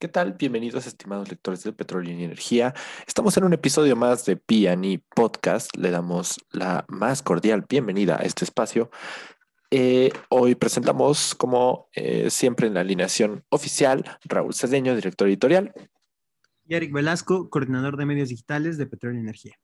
[0.00, 0.34] ¿Qué tal?
[0.34, 2.72] Bienvenidos, estimados lectores del Petróleo y Energía.
[3.04, 5.76] Estamos en un episodio más de P&E Podcast.
[5.76, 8.92] Le damos la más cordial bienvenida a este espacio.
[9.72, 15.72] Eh, hoy presentamos, como eh, siempre en la alineación oficial, Raúl Cedeño, director editorial.
[16.64, 19.58] Y Eric Velasco, coordinador de medios digitales de Petróleo y Energía.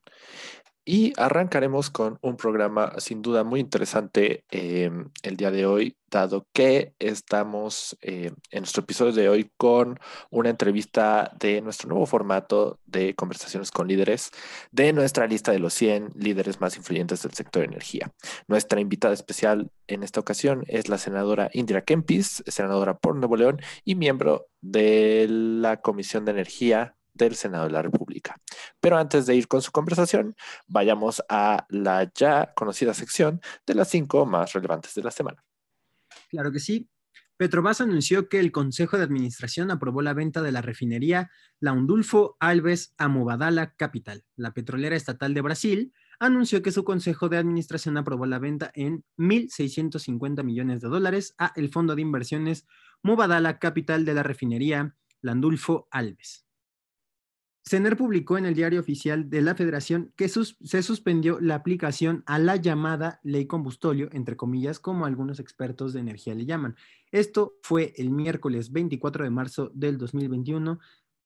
[0.87, 4.91] Y arrancaremos con un programa sin duda muy interesante eh,
[5.23, 10.51] el día de hoy, dado que estamos eh, en nuestro episodio de hoy con una
[10.51, 14.31] entrevista de nuestro nuevo formato de conversaciones con líderes
[14.73, 18.13] de nuestra lista de los 100 líderes más influyentes del sector de energía.
[18.47, 23.59] Nuestra invitada especial en esta ocasión es la senadora Indira Kempis, senadora por Nuevo León
[23.87, 28.37] y miembro de la Comisión de Energía del Senado de la República.
[28.81, 30.35] Pero antes de ir con su conversación,
[30.67, 35.45] vayamos a la ya conocida sección de las cinco más relevantes de la semana.
[36.29, 36.89] Claro que sí.
[37.37, 42.37] Petrobras anunció que el Consejo de Administración aprobó la venta de la refinería La Undulfo
[42.39, 44.25] Alves a Mubadala Capital.
[44.37, 49.05] La petrolera estatal de Brasil anunció que su Consejo de Administración aprobó la venta en
[49.19, 52.67] 1.650 millones de dólares a el Fondo de Inversiones
[53.03, 56.44] Mubadala Capital de la refinería Landulfo Alves.
[57.67, 62.39] CENER publicó en el diario oficial de la Federación que se suspendió la aplicación a
[62.39, 66.77] la llamada ley combustolio, entre comillas, como algunos expertos de energía le llaman.
[67.11, 70.79] Esto fue el miércoles 24 de marzo del 2021.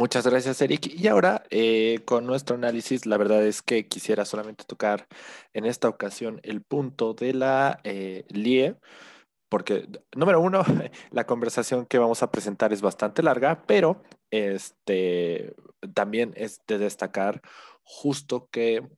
[0.00, 0.86] Muchas gracias, Eric.
[0.98, 5.06] Y ahora, eh, con nuestro análisis, la verdad es que quisiera solamente tocar
[5.52, 8.76] en esta ocasión el punto de la eh, LIE,
[9.50, 10.62] porque, número uno,
[11.10, 15.54] la conversación que vamos a presentar es bastante larga, pero este,
[15.92, 17.42] también es de destacar
[17.82, 18.88] justo que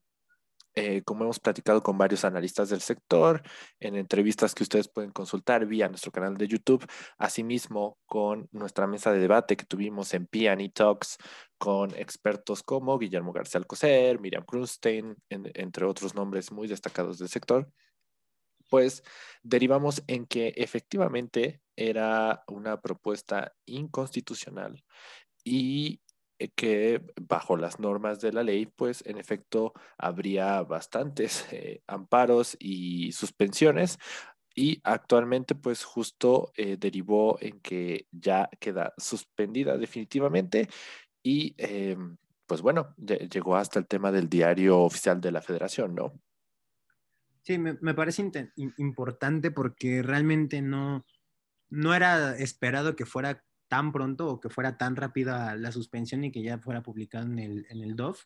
[0.74, 3.42] eh, como hemos platicado con varios analistas del sector,
[3.80, 6.86] en entrevistas que ustedes pueden consultar vía nuestro canal de YouTube,
[7.18, 11.18] asimismo con nuestra mesa de debate que tuvimos en P&E Talks
[11.58, 17.70] con expertos como Guillermo García Alcocer, Miriam Krunstein, entre otros nombres muy destacados del sector,
[18.70, 19.02] pues
[19.42, 24.82] derivamos en que efectivamente era una propuesta inconstitucional
[25.44, 26.00] y
[26.50, 33.12] que bajo las normas de la ley, pues en efecto habría bastantes eh, amparos y
[33.12, 33.98] suspensiones.
[34.54, 40.68] Y actualmente, pues justo eh, derivó en que ya queda suspendida definitivamente
[41.22, 41.54] y
[42.46, 46.20] pues bueno, llegó hasta el tema del diario oficial de la federación, ¿no?
[47.42, 48.30] Sí, me, me parece
[48.76, 51.04] importante porque realmente no,
[51.70, 53.42] no era esperado que fuera
[53.72, 57.38] tan pronto o que fuera tan rápida la suspensión y que ya fuera publicado en
[57.38, 58.22] el, en el DOF,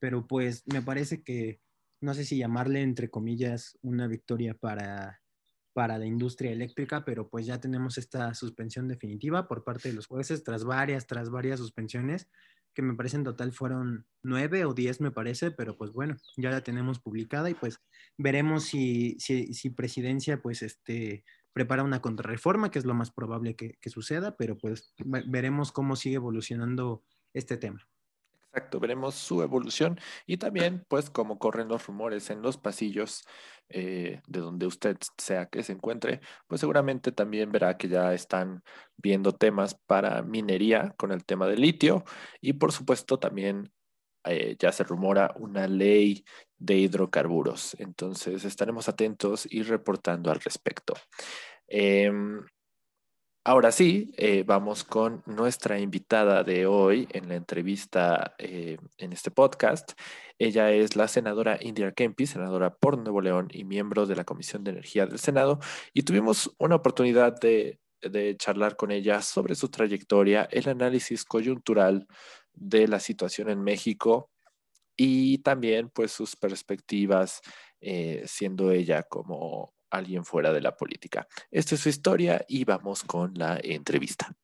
[0.00, 1.60] pero pues me parece que,
[2.00, 5.20] no sé si llamarle entre comillas una victoria para,
[5.72, 10.08] para la industria eléctrica, pero pues ya tenemos esta suspensión definitiva por parte de los
[10.08, 12.28] jueces tras varias, tras varias suspensiones,
[12.74, 16.50] que me parece en total fueron nueve o diez, me parece, pero pues bueno, ya
[16.50, 17.78] la tenemos publicada y pues
[18.18, 23.56] veremos si, si, si presidencia pues este prepara una contrarreforma, que es lo más probable
[23.56, 24.94] que, suceda, pero pues
[25.26, 27.02] veremos cómo sigue evolucionando
[27.34, 27.86] este tema.
[28.54, 33.24] Exacto, veremos su evolución y también pues cómo corren los rumores en los pasillos
[33.70, 38.62] eh, de donde usted sea que se encuentre, pues seguramente también verá que ya están
[38.98, 42.04] viendo temas para minería con el tema del litio
[42.42, 43.72] y por supuesto también
[44.24, 46.24] eh, ya se rumora una ley
[46.58, 47.76] de hidrocarburos.
[47.78, 50.94] Entonces estaremos atentos y reportando al respecto.
[51.66, 52.44] Em,
[53.44, 59.30] ahora sí, eh, vamos con nuestra invitada de hoy en la entrevista eh, en este
[59.32, 59.92] podcast.
[60.38, 64.62] Ella es la senadora Indira Kempi, senadora por Nuevo León y miembro de la Comisión
[64.62, 65.58] de Energía del Senado.
[65.92, 67.78] Y tuvimos una oportunidad de
[68.36, 72.06] charlar con ella sobre su trayectoria, el análisis coyuntural
[72.54, 74.30] de la situación en México
[74.96, 77.40] y también pues sus perspectivas
[77.80, 81.26] eh, siendo ella como alguien fuera de la política.
[81.50, 84.34] Esta es su historia y vamos con la entrevista.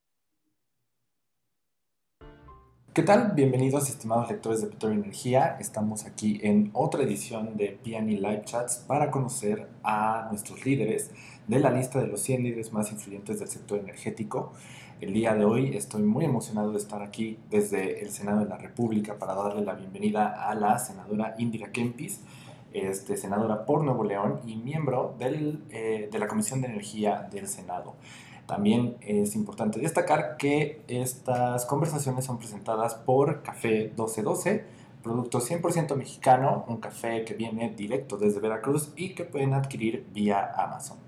[2.98, 3.30] ¿Qué tal?
[3.32, 5.56] Bienvenidos estimados lectores de Petróleo Energía.
[5.60, 11.12] Estamos aquí en otra edición de PNI Live Chats para conocer a nuestros líderes
[11.46, 14.52] de la lista de los 100 líderes más influyentes del sector energético.
[15.00, 18.58] El día de hoy estoy muy emocionado de estar aquí desde el Senado de la
[18.58, 22.20] República para darle la bienvenida a la senadora Indira Kempis,
[22.72, 27.46] este, senadora por Nuevo León y miembro del, eh, de la Comisión de Energía del
[27.46, 27.94] Senado.
[28.46, 34.64] También es importante destacar que estas conversaciones son presentadas por Café 1212,
[35.04, 40.54] producto 100% mexicano, un café que viene directo desde Veracruz y que pueden adquirir vía
[40.56, 41.07] Amazon.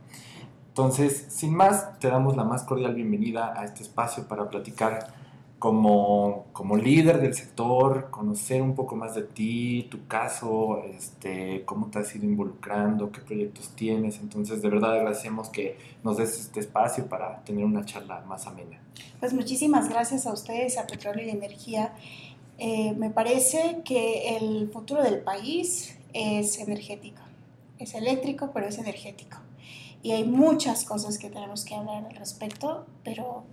[0.81, 5.09] Entonces, sin más, te damos la más cordial bienvenida a este espacio para platicar
[5.59, 11.91] como, como líder del sector, conocer un poco más de ti, tu caso, este, cómo
[11.91, 14.21] te has ido involucrando, qué proyectos tienes.
[14.21, 18.81] Entonces, de verdad agradecemos que nos des este espacio para tener una charla más amena.
[19.21, 21.93] Pues muchísimas gracias a ustedes, a Petróleo y Energía.
[22.57, 27.21] Eh, me parece que el futuro del país es energético.
[27.79, 29.37] Es eléctrico, pero es energético.
[30.03, 33.45] Y hay muchas cosas que tenemos que hablar al respecto, pero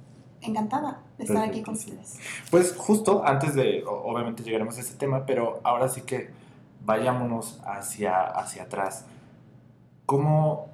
[0.42, 2.18] encantada de estar aquí con ustedes.
[2.52, 6.30] Pues justo antes de, obviamente llegaremos a ese tema, pero ahora sí que
[6.86, 9.06] vayámonos hacia, hacia atrás.
[10.06, 10.70] ¿Cómo,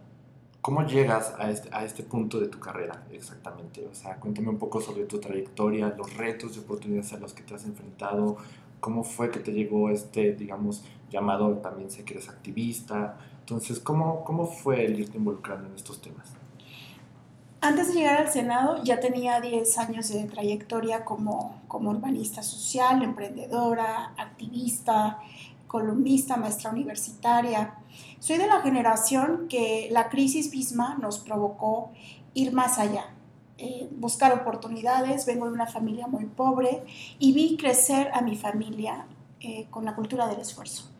[0.61, 3.87] cómo llegas a este, a este punto de tu carrera exactamente?
[3.87, 7.41] O sea, cuéntame un poco sobre tu trayectoria, los retos y oportunidades a los que
[7.41, 8.37] te has enfrentado,
[8.79, 13.17] cómo fue que te llegó este, digamos, llamado, también sé que eres activista.
[13.43, 16.29] Entonces, ¿cómo, cómo fue el irte involucrando en estos temas?
[17.59, 23.03] Antes de llegar al Senado ya tenía 10 años de trayectoria como, como urbanista social,
[23.03, 25.19] emprendedora, activista,
[25.67, 27.75] columnista, maestra universitaria.
[28.19, 31.91] Soy de la generación que la crisis misma nos provocó
[32.33, 33.13] ir más allá,
[33.57, 35.25] eh, buscar oportunidades.
[35.25, 36.83] Vengo de una familia muy pobre
[37.19, 39.05] y vi crecer a mi familia
[39.41, 40.92] eh, con la cultura del esfuerzo.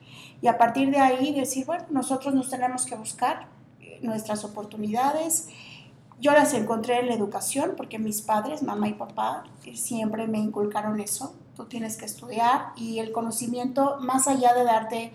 [0.44, 3.48] Y a partir de ahí decir, bueno, nosotros nos tenemos que buscar
[3.80, 5.48] eh, nuestras oportunidades
[6.24, 9.44] yo las encontré en la educación porque mis padres, mamá y papá,
[9.76, 11.36] siempre me inculcaron eso.
[11.54, 15.12] Tú tienes que estudiar y el conocimiento, más allá de darte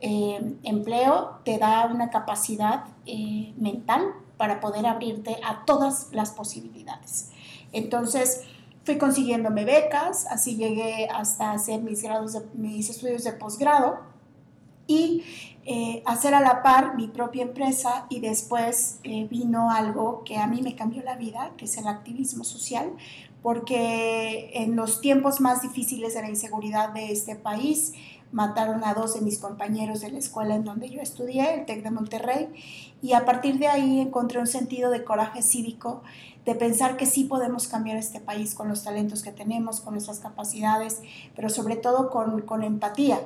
[0.00, 7.30] eh, empleo, te da una capacidad eh, mental para poder abrirte a todas las posibilidades.
[7.72, 8.42] Entonces,
[8.84, 14.09] fui consiguiéndome becas, así llegué hasta hacer mis, grados mis estudios de posgrado
[14.90, 15.22] y
[15.66, 20.48] eh, hacer a la par mi propia empresa y después eh, vino algo que a
[20.48, 22.90] mí me cambió la vida, que es el activismo social,
[23.40, 27.92] porque en los tiempos más difíciles de la inseguridad de este país,
[28.32, 31.84] mataron a dos de mis compañeros de la escuela en donde yo estudié, el TEC
[31.84, 32.48] de Monterrey,
[33.00, 36.02] y a partir de ahí encontré un sentido de coraje cívico,
[36.44, 40.18] de pensar que sí podemos cambiar este país con los talentos que tenemos, con nuestras
[40.18, 41.00] capacidades,
[41.36, 43.20] pero sobre todo con, con empatía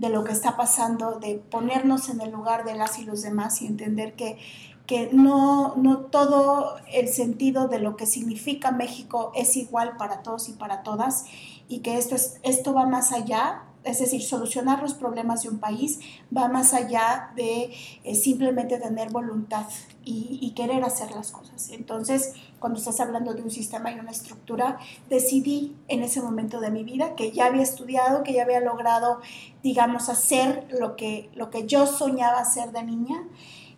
[0.00, 3.60] de lo que está pasando, de ponernos en el lugar de las y los demás
[3.60, 4.38] y entender que,
[4.86, 10.48] que no, no todo el sentido de lo que significa México es igual para todos
[10.48, 11.26] y para todas
[11.68, 15.58] y que esto, es, esto va más allá es decir, solucionar los problemas de un
[15.58, 16.00] país
[16.36, 17.72] va más allá de
[18.04, 19.66] eh, simplemente tener voluntad
[20.04, 21.70] y, querer hacer las cosas.
[21.70, 26.70] Entonces, cuando estás hablando de un sistema y una estructura, decidí en ese momento de
[26.70, 29.20] mi vida que ya había estudiado, que ya había logrado,
[29.62, 33.22] digamos, hacer lo que, lo que yo soñaba hacer de niña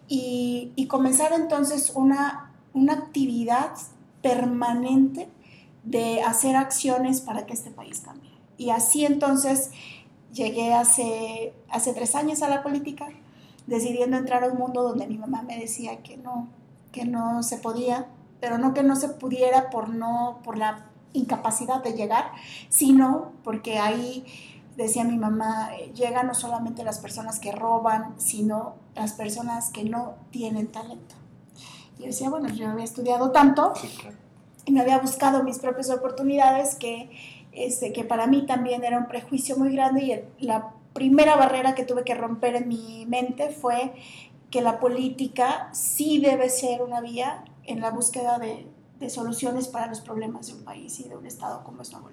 [0.09, 3.73] y, y comenzar entonces una, una actividad
[4.23, 5.29] permanente
[5.85, 8.32] de hacer acciones para que este país cambie.
[8.62, 9.73] Y así entonces
[10.33, 13.09] llegué hace, hace tres años a la política,
[13.66, 16.47] decidiendo entrar a un mundo donde mi mamá me decía que no,
[16.92, 18.07] que no se podía,
[18.40, 22.31] pero no que no se pudiera por, no, por la incapacidad de llegar,
[22.69, 24.25] sino porque ahí,
[24.76, 30.14] decía mi mamá, llegan no solamente las personas que roban, sino las personas que no
[30.31, 31.16] tienen talento.
[31.99, 33.73] Y yo decía, bueno, yo había estudiado tanto
[34.64, 37.11] y me había buscado mis propias oportunidades que
[37.53, 41.85] este, que para mí también era un prejuicio muy grande y la primera barrera que
[41.85, 43.93] tuve que romper en mi mente fue
[44.51, 48.67] que la política sí debe ser una vía en la búsqueda de,
[49.09, 52.09] soluciones para los problemas de un país y de un estado como es Nuevo.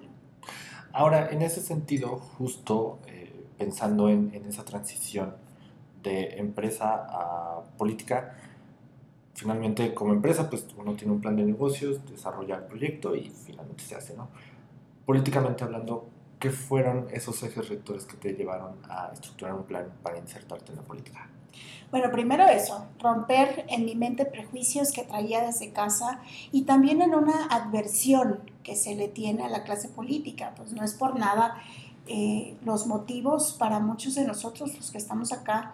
[0.92, 5.36] Ahora, en ese sentido, justo eh, pensando en, en, esa transición
[6.02, 8.36] de empresa a política,
[9.34, 13.84] finalmente como empresa, pues uno tiene un plan de negocios, desarrolla el proyecto y finalmente
[13.84, 14.28] se hace, ¿no?
[15.10, 20.16] Políticamente hablando, ¿qué fueron esos ejes rectores que te llevaron a estructurar un plan para
[20.18, 21.28] insertarte en la política?
[21.90, 26.20] Bueno, primero eso, romper en mi mente prejuicios que traía desde casa
[26.52, 30.52] y también en una adversión que se le tiene a la clase política.
[30.56, 31.60] Pues no es por nada
[32.06, 35.72] eh, los motivos para muchos de nosotros, los que estamos acá,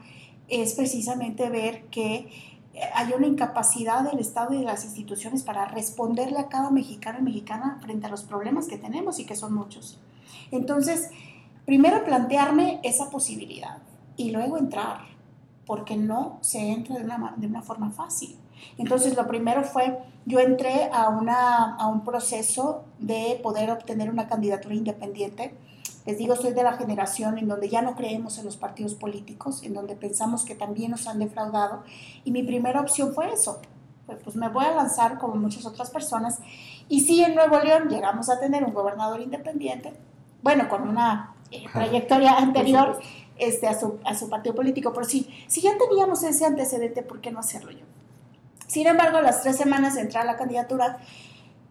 [0.48, 2.55] es precisamente ver que
[2.94, 7.22] hay una incapacidad del Estado y de las instituciones para responderle a cada mexicano y
[7.22, 9.98] mexicana frente a los problemas que tenemos y que son muchos.
[10.50, 11.10] Entonces,
[11.64, 13.78] primero plantearme esa posibilidad
[14.16, 15.00] y luego entrar,
[15.66, 18.36] porque no se entra de una, de una forma fácil.
[18.78, 24.28] Entonces, lo primero fue, yo entré a, una, a un proceso de poder obtener una
[24.28, 25.54] candidatura independiente
[26.06, 29.62] les digo, soy de la generación en donde ya no creemos en los partidos políticos,
[29.64, 31.82] en donde pensamos que también nos han defraudado.
[32.24, 33.60] Y mi primera opción fue eso.
[34.06, 36.38] Pues, pues me voy a lanzar como muchas otras personas.
[36.88, 39.94] Y sí, en Nuevo León llegamos a tener un gobernador independiente,
[40.42, 43.00] bueno, con una eh, trayectoria anterior
[43.36, 44.92] este, a, su, a su partido político.
[44.92, 47.84] Pero sí, si ya teníamos ese antecedente, ¿por qué no hacerlo yo?
[48.68, 50.98] Sin embargo, a las tres semanas de entrar a la candidatura,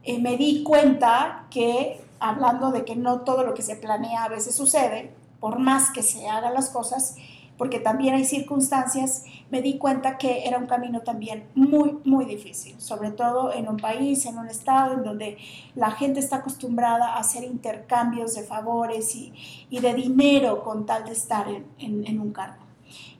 [0.04, 4.30] eh, me di cuenta que hablando de que no todo lo que se planea a
[4.30, 7.16] veces sucede, por más que se hagan las cosas,
[7.58, 12.80] porque también hay circunstancias, me di cuenta que era un camino también muy, muy difícil,
[12.82, 15.38] sobre todo en un país, en un estado en donde
[15.76, 19.34] la gente está acostumbrada a hacer intercambios de favores y,
[19.70, 21.48] de dinero con tal de estar
[21.80, 22.64] en, un cargo.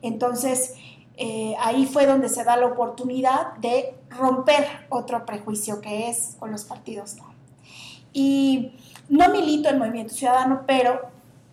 [0.02, 0.74] Entonces,
[1.18, 6.52] eh, ahí fue donde se da la oportunidad de romper otro prejuicio que es con
[6.52, 7.34] los partidos no.
[8.12, 8.72] Y
[9.10, 11.02] no milito en Movimiento Ciudadano, pero,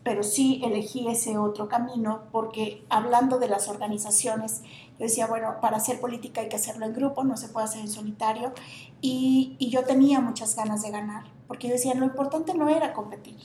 [0.03, 4.63] pero sí elegí ese otro camino porque hablando de las organizaciones,
[4.99, 7.81] yo decía, bueno, para hacer política hay que hacerlo en grupo, no se puede hacer
[7.81, 8.53] en solitario.
[9.01, 12.93] Y, y yo tenía muchas ganas de ganar, porque yo decía, lo importante no era
[12.93, 13.37] competir,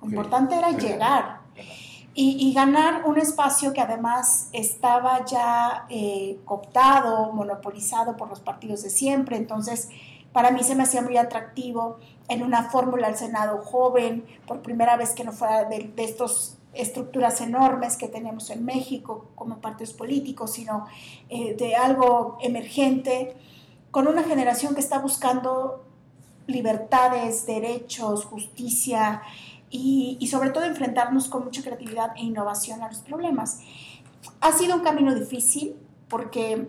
[0.00, 1.42] lo importante era llegar.
[2.14, 8.82] Y, y, ganar un espacio que además estaba ya eh, cooptado, monopolizado por los partidos
[8.82, 9.38] de siempre.
[9.38, 9.88] Entonces,
[10.32, 11.98] para mí se me hacía muy atractivo
[12.28, 16.58] en una fórmula al Senado joven, por primera vez que no fuera de, de estas
[16.74, 20.86] estructuras enormes que tenemos en México como partidos políticos, sino
[21.28, 23.36] eh, de algo emergente,
[23.90, 25.84] con una generación que está buscando
[26.46, 29.22] libertades, derechos, justicia
[29.70, 33.60] y, y sobre todo enfrentarnos con mucha creatividad e innovación a los problemas.
[34.40, 35.76] Ha sido un camino difícil
[36.08, 36.68] porque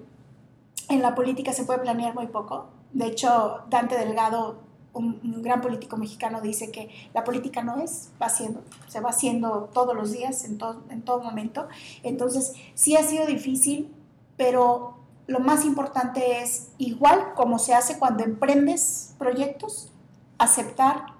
[0.89, 2.67] en la política se puede planear muy poco.
[2.93, 8.27] De hecho, Dante Delgado un, gran político mexicano dice que la política no es, va
[8.27, 11.67] haciendo, se va haciendo todos los días, en todo, en todo momento.
[12.03, 13.93] Entonces, sí ha sido difícil,
[14.37, 14.95] pero
[15.27, 19.91] lo más importante es, igual como se hace cuando emprendes proyectos,
[20.37, 21.13] aceptar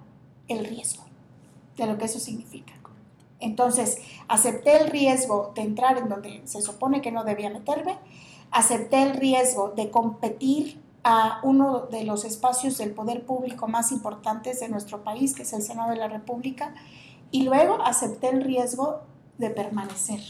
[0.48, 1.04] el riesgo
[1.76, 2.72] de lo que eso significa.
[3.40, 7.98] Entonces, acepté el riesgo de entrar en donde se supone que no debía meterme,
[8.50, 14.60] acepté el riesgo de competir a uno de los espacios del poder público más importantes
[14.60, 16.74] de nuestro país, que es el Senado de la República,
[17.30, 19.02] y luego acepté el riesgo
[19.38, 20.20] de permanecer.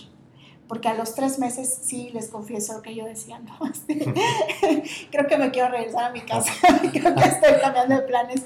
[0.66, 3.56] Porque a los tres meses sí les confieso que yo decía, no,
[5.10, 6.52] creo que me quiero regresar a mi casa,
[6.92, 8.42] creo que estoy cambiando de planes,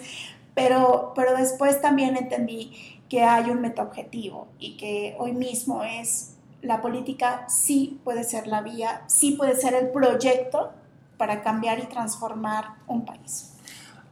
[0.55, 2.73] pero, pero después también entendí
[3.09, 8.61] que hay un metaobjetivo y que hoy mismo es la política sí puede ser la
[8.61, 10.73] vía, sí puede ser el proyecto
[11.19, 13.55] para cambiar y transformar un país.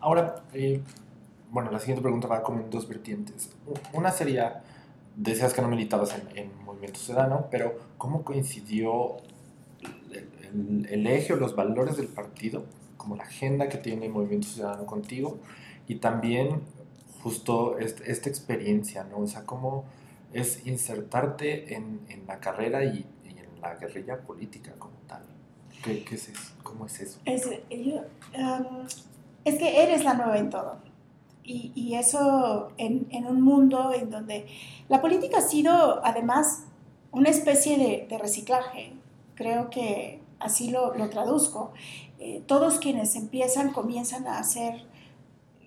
[0.00, 0.82] Ahora, eh,
[1.50, 3.50] bueno, la siguiente pregunta va como en dos vertientes.
[3.92, 4.62] Una sería,
[5.14, 9.16] decías que no militabas en, Movimiento Ciudadano, pero ¿cómo coincidió
[10.12, 12.64] el, eje o los valores del partido,
[12.98, 15.38] como la agenda que tiene Movimiento Ciudadano contigo,
[15.88, 16.60] y también
[17.22, 19.18] justo esta experiencia, ¿no?
[19.20, 19.84] O sea, cómo
[20.32, 25.22] es insertarte en, en la carrera y, y en la guerrilla política como tal.
[25.86, 26.30] ¿Qué, es?
[26.64, 27.20] ¿Cómo es eso?
[27.24, 27.46] Es,
[29.44, 30.78] que eres la nueva en todo.
[31.44, 34.48] Y, eso en, un mundo en donde
[34.88, 36.64] la política ha sido además
[37.12, 38.94] una especie de, reciclaje.
[39.36, 41.72] Creo que así lo, traduzco.
[42.18, 44.84] Eh, todos quienes empiezan comienzan a hacer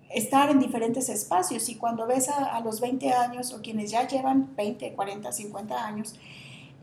[0.10, 4.08] estar en diferentes espacios y cuando ves a, a, los 20 años o quienes ya
[4.08, 6.16] llevan 20, 40, 50 años,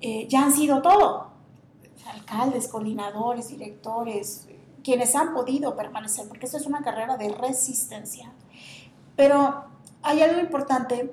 [0.01, 1.36] eh, ya han sido todo
[2.07, 4.49] alcaldes, coordinadores, directores,
[4.83, 8.33] quienes han podido permanecer, porque esto es una carrera de resistencia.
[9.17, 9.65] Pero
[10.03, 11.13] hay algo importante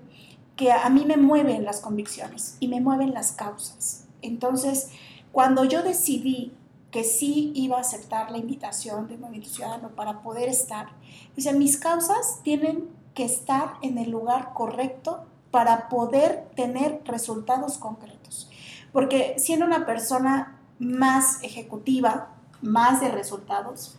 [0.56, 4.06] que a mí me mueven las convicciones y me mueven las causas.
[4.22, 4.90] Entonces,
[5.32, 6.54] cuando yo decidí
[6.94, 10.90] que sí iba a aceptar la invitación del Movimiento Ciudadano para poder estar.
[11.36, 18.48] Dice, mis causas tienen que estar en el lugar correcto para poder tener resultados concretos.
[18.92, 22.30] Porque siendo una persona más ejecutiva,
[22.62, 23.98] más de resultados,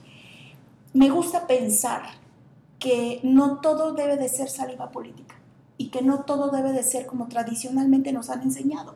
[0.92, 2.02] me gusta pensar
[2.78, 5.36] que no todo debe de ser saliva política
[5.76, 8.94] y que no todo debe de ser como tradicionalmente nos han enseñado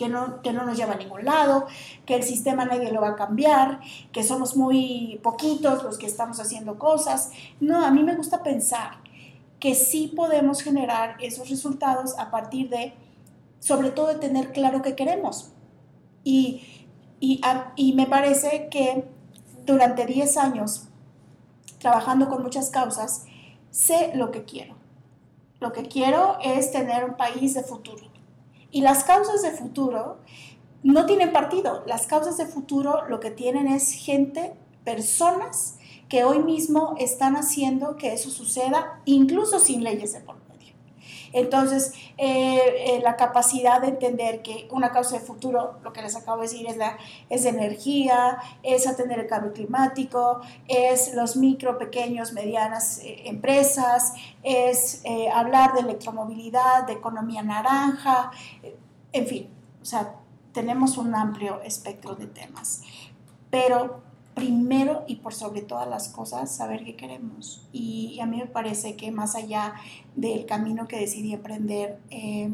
[0.00, 1.66] que no, que no nos lleva a ningún lado,
[2.06, 3.80] que el sistema nadie lo va a cambiar,
[4.12, 7.32] que somos muy poquitos los que estamos haciendo cosas.
[7.60, 8.92] No, a mí me gusta pensar
[9.58, 12.94] que sí podemos generar esos resultados a partir de,
[13.58, 15.52] sobre todo, de tener claro qué queremos.
[16.24, 16.79] Y,
[17.20, 19.04] y, me parece que
[19.66, 20.88] durante 10 años,
[21.78, 23.26] trabajando con muchas causas,
[23.70, 24.74] sé lo que quiero.
[25.60, 28.10] Lo que quiero es tener un país de futuro
[28.70, 30.18] y las causas de futuro
[30.82, 31.82] no tienen partido.
[31.86, 37.96] Las causas de futuro lo que tienen es gente, personas que hoy mismo están haciendo
[37.96, 40.39] que eso suceda, incluso sin leyes de por.
[41.32, 46.16] Entonces, eh, eh, la capacidad de entender que una causa de futuro, lo que les
[46.16, 51.78] acabo de decir, es, la, es energía, es atender el cambio climático, es los micro,
[51.78, 55.02] pequeños, medianas eh, empresas, es
[55.34, 58.30] hablar de electromovilidad, de economía naranja,
[59.12, 59.48] en fin,
[59.80, 60.14] o sea,
[60.52, 62.82] tenemos un amplio espectro de temas.
[63.50, 64.02] Pero
[64.34, 67.66] primero y por sobre todas las cosas, saber qué queremos.
[67.72, 69.74] Y, a mí me parece que más allá
[70.14, 72.52] del camino que decidí emprender eh,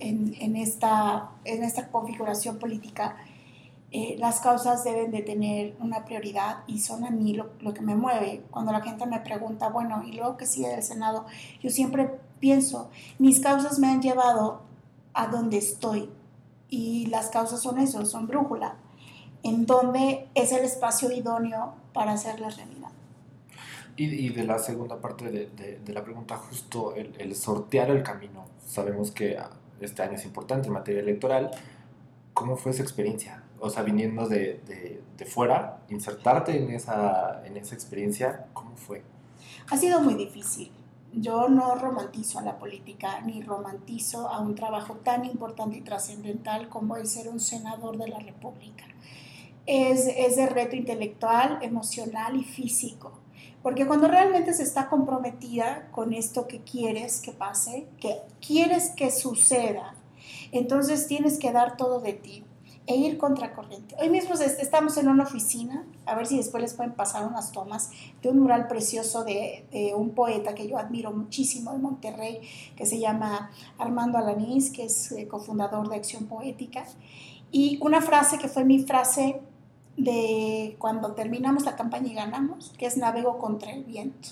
[0.00, 3.16] en, esta, en esta configuración política,
[3.92, 7.82] eh, las causas deben de tener una prioridad y son a mí lo, lo, que
[7.82, 8.42] me mueve.
[8.50, 11.26] Cuando la gente me pregunta, bueno, ¿y luego que sigue del Senado?
[11.60, 12.10] Yo siempre
[12.40, 14.62] pienso, mis causas me han llevado
[15.12, 16.08] a donde estoy
[16.68, 18.76] y las causas son eso, son brújula
[19.42, 22.90] en dónde es el espacio idóneo para hacer la realidad.
[23.96, 28.02] Y, y de la segunda parte de, de, la pregunta, justo el, el, sortear el
[28.02, 28.46] camino.
[28.66, 29.38] Sabemos que
[29.80, 31.50] este año es importante en materia electoral.
[32.32, 33.42] ¿Cómo fue esa experiencia?
[33.60, 34.60] O sea, viniendo de,
[35.18, 39.02] de fuera, insertarte en esa, en esa experiencia, ¿cómo fue?
[39.70, 40.72] Ha sido muy difícil.
[41.12, 46.70] Yo no romantizo a la política ni romantizo a un trabajo tan importante y trascendental
[46.70, 48.86] como el ser un senador de la República
[49.66, 53.12] es, es de reto intelectual, emocional y físico.
[53.62, 59.10] Porque cuando realmente se está comprometida con esto que quieres que pase, que quieres que
[59.10, 59.94] suceda,
[60.50, 62.44] entonces tienes que dar todo de ti
[62.86, 63.94] e ir contracorriente.
[64.00, 67.90] Hoy mismo estamos en una oficina, a ver si después les pueden pasar unas tomas
[68.20, 69.64] de un mural precioso de,
[69.96, 72.40] un poeta que yo admiro muchísimo de Monterrey,
[72.76, 76.84] que se llama Armando Alanís, que es eh, cofundador de Acción Poética.
[77.52, 79.40] Y una frase que fue mi frase
[79.96, 84.30] de cuando terminamos la campaña y ganamos, que es Navego contra el viento,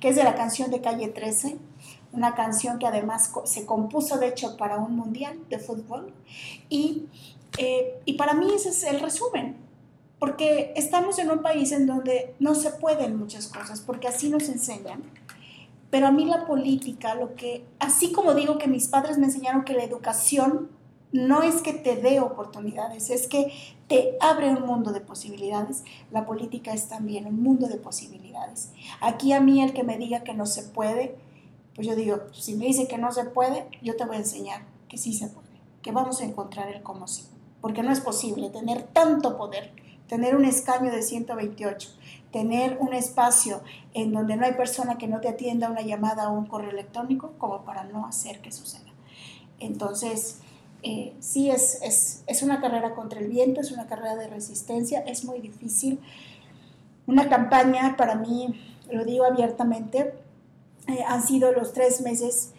[0.00, 1.56] que es de la canción de Calle 13,
[2.12, 6.12] una canción que además se compuso de hecho para un mundial de fútbol.
[6.68, 7.06] Y,
[7.58, 9.56] eh, y para mí ese es el resumen,
[10.18, 14.48] porque estamos en un país en donde no se pueden muchas cosas, porque así nos
[14.48, 15.02] enseñan.
[15.90, 19.64] Pero a mí la política, lo que, así como digo que mis padres me enseñaron
[19.64, 20.68] que la educación
[21.12, 23.52] no es que te dé oportunidades, es que
[23.90, 25.82] te abre un mundo de posibilidades.
[26.12, 28.70] La política es también un mundo de posibilidades.
[29.00, 31.16] Aquí a mí el que me diga que no se puede,
[31.74, 34.62] pues yo digo, si me dice que no se puede, yo te voy a enseñar
[34.88, 35.48] que sí se puede,
[35.82, 37.24] que vamos a encontrar el cómo sí.
[37.60, 39.72] Porque no es posible tener tanto poder,
[40.06, 41.90] tener un escaño de 128,
[42.30, 43.60] tener un espacio
[43.92, 47.32] en donde no hay persona que no te atienda una llamada o un correo electrónico
[47.38, 48.92] como para no hacer que suceda.
[49.58, 50.42] Entonces,
[50.82, 55.00] eh, sí es, es, es, una carrera contra el viento, es una carrera de resistencia,
[55.00, 56.00] es muy difícil.
[57.06, 58.58] Una campaña, para mí,
[58.90, 60.14] lo digo abiertamente,
[60.88, 62.52] eh, han sido los tres meses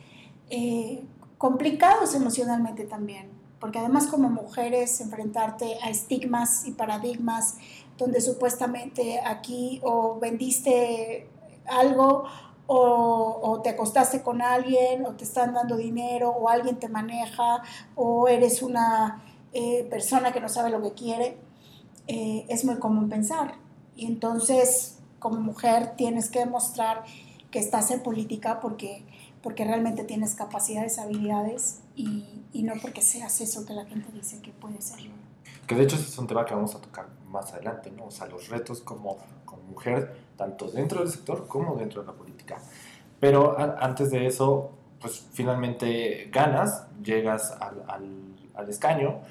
[0.50, 1.04] eh,
[1.38, 3.30] complicados emocionalmente también,
[3.60, 7.58] porque además como mujeres enfrentarte a estigmas y paradigmas
[7.98, 11.28] donde supuestamente aquí o vendiste
[11.66, 12.26] algo
[12.68, 17.62] o, te acostaste con alguien, o te están dando dinero, o alguien te maneja,
[17.96, 21.38] o eres una eh, persona que no sabe lo que quiere,
[22.08, 23.56] eh, es muy común pensar.
[23.96, 27.04] Y entonces, como mujer, tienes que demostrar
[27.52, 29.06] que estás en política porque,
[29.44, 34.42] porque realmente tienes capacidades, habilidades, y, y no porque seas eso que la gente dice
[34.42, 35.00] que puede ser.
[35.68, 38.06] Que de hecho es un tema que vamos a tocar más adelante, ¿no?
[38.06, 42.14] O sea, los retos como, como mujer, tanto dentro del sector como dentro de la
[42.14, 42.31] política
[43.20, 49.22] pero antes de eso, pues finalmente ganas, llegas al, al, escaño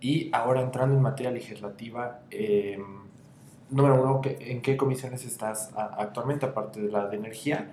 [0.00, 3.02] y ahora entrando en materia legislativa, em,
[3.70, 7.70] número uno, ¿en qué comisiones estás actualmente, aparte de la de energía?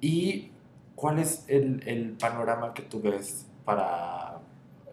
[0.00, 0.52] ¿Y
[0.94, 4.38] cuál es el, el panorama que tú ves para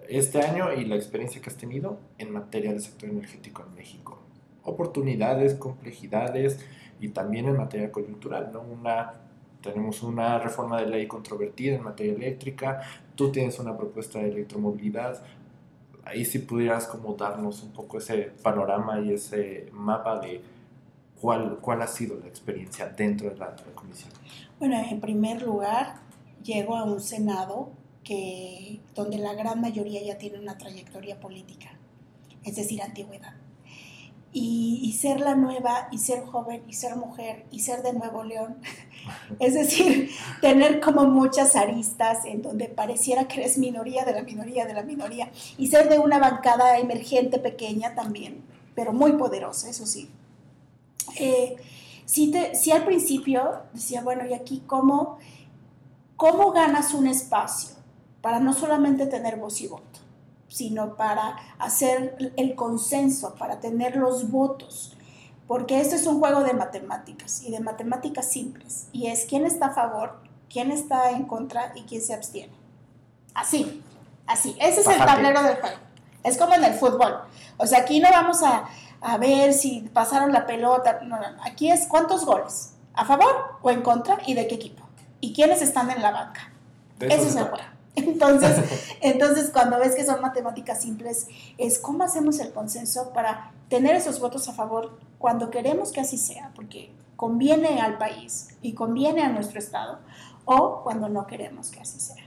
[0.07, 4.19] este año y la experiencia que has tenido en materia del sector energético en México?
[4.63, 6.59] Oportunidades, complejidades
[6.99, 8.61] y también en materia coyuntural, ¿no?
[8.61, 9.13] Una,
[9.61, 12.81] tenemos una reforma de ley controvertida en materia eléctrica,
[13.15, 15.21] tú tienes una propuesta de electromovilidad,
[16.05, 20.41] ahí sí pudieras como darnos un poco ese panorama y ese mapa de
[21.19, 24.09] cuál, cuál ha sido la experiencia dentro de la, comisión.
[24.59, 25.95] Bueno, en primer lugar,
[26.43, 27.69] llego a un Senado
[28.03, 31.69] que, donde la gran mayoría ya tiene una trayectoria política,
[32.43, 33.33] es decir, antigüedad.
[34.31, 38.23] Y, y, ser la nueva, y ser joven, y ser mujer, y ser de Nuevo
[38.23, 38.57] León,
[39.39, 44.65] es decir, tener como muchas aristas en donde pareciera que eres minoría de la minoría
[44.65, 48.43] de la minoría, y ser de una bancada emergente pequeña también,
[48.75, 50.09] pero muy poderosa, eso sí.
[51.17, 51.55] Eh,
[52.05, 55.17] sí, te, al principio decía, bueno, ¿y aquí cómo,
[56.17, 57.75] cómo ganas un espacio
[58.21, 59.99] para no solamente tener voz y voto?
[60.49, 64.97] sino para hacer el consenso, para tener los votos.
[65.49, 68.85] Porque este es un juego de matemáticas y de matemáticas simples.
[68.91, 72.53] Y es quién está a favor, quién está en contra y quién se abstiene.
[73.33, 73.83] Así,
[74.27, 74.55] así.
[74.61, 75.77] Ese es el tablero del juego.
[76.23, 77.21] Es como en el fútbol.
[77.57, 78.65] O sea, aquí no vamos a,
[79.01, 80.99] a ver si pasaron la pelota.
[81.01, 82.75] No, no, Aquí es cuántos goles.
[82.93, 84.83] ¿A favor o en contra y de qué equipo?
[85.19, 86.53] ¿Y quiénes están en la banca?
[86.99, 87.65] Ese es el juego.
[87.95, 93.95] Entonces, entonces, cuando ves que son matemáticas simples, es cómo hacemos el consenso para tener
[93.95, 99.21] esos votos a favor cuando queremos que así sea, porque conviene al país y conviene
[99.21, 99.99] a nuestro Estado,
[100.45, 102.23] o cuando no queremos que así sea.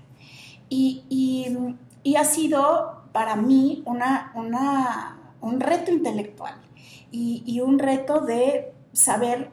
[0.69, 6.55] Y, y, y ha sido para mí una, una, un reto intelectual
[7.11, 9.51] y, y un reto de saber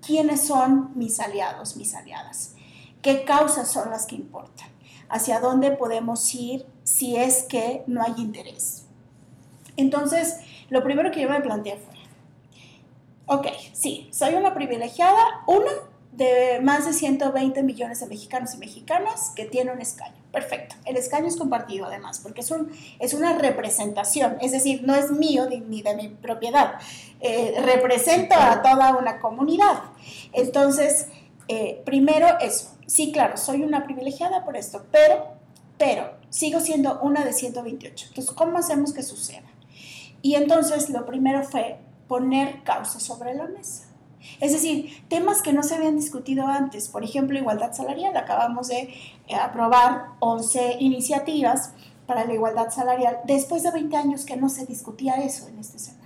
[0.00, 2.54] quiénes son mis aliados, mis aliadas,
[3.02, 4.68] qué causas son las que importan
[5.12, 8.86] hacia dónde podemos ir si es que no hay interés.
[9.76, 10.38] Entonces,
[10.70, 11.91] lo primero que yo me planteé fue,
[13.26, 15.70] ok, sí, soy una privilegiada, una
[16.12, 20.14] de más de 120 millones de mexicanos y mexicanas que tiene un escaño.
[20.30, 20.76] Perfecto.
[20.84, 25.10] El escaño es compartido además, porque es, un, es una representación, es decir, no es
[25.10, 26.74] mío ni de mi propiedad.
[27.20, 29.82] Eh, represento a toda una comunidad.
[30.32, 31.08] Entonces,
[31.48, 35.34] eh, primero eso, sí, claro, soy una privilegiada por esto, pero,
[35.78, 38.06] pero sigo siendo una de 128.
[38.08, 39.48] Entonces, ¿cómo hacemos que suceda?
[40.20, 43.88] Y entonces lo primero fue poner causas sobre la mesa.
[44.40, 48.16] Es decir, temas que no se habían discutido antes, por ejemplo, igualdad salarial.
[48.16, 48.94] Acabamos de
[49.26, 51.72] eh, aprobar 11 iniciativas
[52.06, 55.78] para la igualdad salarial después de 20 años que no se discutía eso en este
[55.78, 56.02] Senado.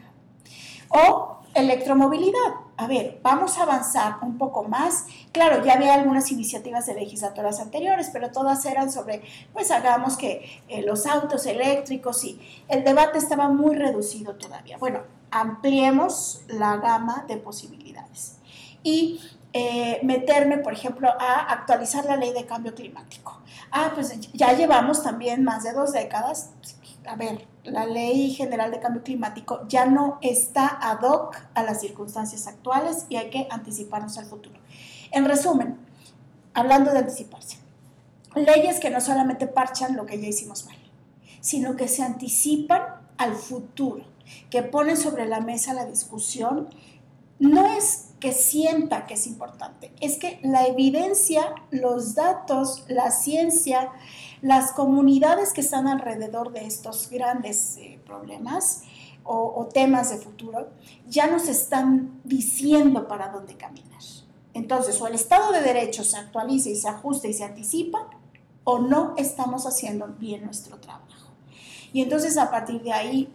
[0.89, 2.55] O electromovilidad.
[2.77, 5.07] A ver, vamos a avanzar un poco más.
[5.33, 10.63] Claro, ya había algunas iniciativas de legislaturas anteriores, pero todas eran sobre, pues hagamos que
[10.69, 14.77] eh, los autos eléctricos y el debate estaba muy reducido todavía.
[14.77, 15.01] Bueno,
[15.41, 18.39] ampliemos la gama de posibilidades.
[18.83, 19.21] Y
[19.53, 23.41] eh, meterme, por ejemplo, a actualizar la ley de cambio climático.
[23.71, 26.51] Ah, pues ya llevamos también más de dos décadas
[27.07, 31.81] a ver, la ley general de cambio climático ya no está ad hoc a las
[31.81, 34.59] circunstancias actuales y hay que anticiparnos al futuro.
[35.11, 35.79] En resumen,
[36.55, 37.59] hablando de anticiparse,
[38.35, 40.77] leyes que no solamente parchan lo que ya hicimos mal,
[41.41, 42.83] sino que se anticipan
[43.19, 44.05] al futuro,
[44.51, 46.69] que ponen sobre la mesa la discusión,
[47.39, 53.93] no es que sienta que es importante, es que la evidencia, los datos, la ciencia,
[54.41, 58.83] las comunidades que están alrededor de estos grandes eh, problemas
[59.29, 60.69] o, temas de futuro
[61.09, 63.87] ya nos están diciendo para dónde caminar.
[64.55, 68.09] Entonces, o el Estado de Derecho se actualiza y se ajusta y se anticipa,
[68.65, 71.06] o no estamos haciendo bien nuestro trabajo.
[71.97, 73.33] Y entonces a partir de ahí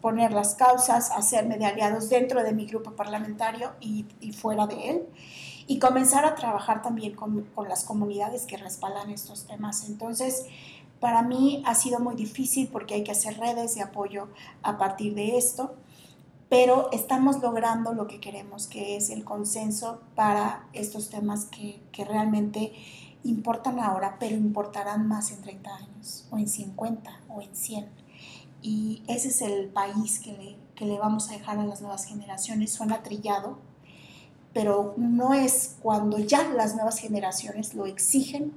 [0.00, 5.02] poner las causas, hacerme de aliados dentro de mi grupo parlamentario y, fuera de él
[5.66, 9.88] y comenzar a trabajar también con, con, las comunidades que respaldan estos temas.
[9.88, 10.44] Entonces,
[11.00, 14.28] para mí ha sido muy difícil porque hay que hacer redes de apoyo
[14.62, 15.74] a partir de esto,
[16.48, 22.04] pero estamos logrando lo que queremos, que es el consenso para estos temas que, que
[22.04, 22.74] realmente
[23.24, 28.03] importan ahora, pero importarán más en 30 años, o en 50, o en 100.
[28.66, 32.06] Y ese es el país que le, que le vamos a dejar a las nuevas
[32.06, 32.72] generaciones.
[32.72, 33.58] Suena trillado,
[34.54, 38.54] pero no es cuando ya las nuevas generaciones lo exigen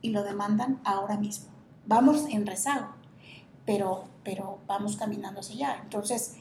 [0.00, 1.50] y lo demandan ahora mismo.
[1.84, 2.88] Vamos en rezago,
[3.66, 5.80] pero, pero vamos caminando hacia allá.
[5.82, 6.36] Entonces,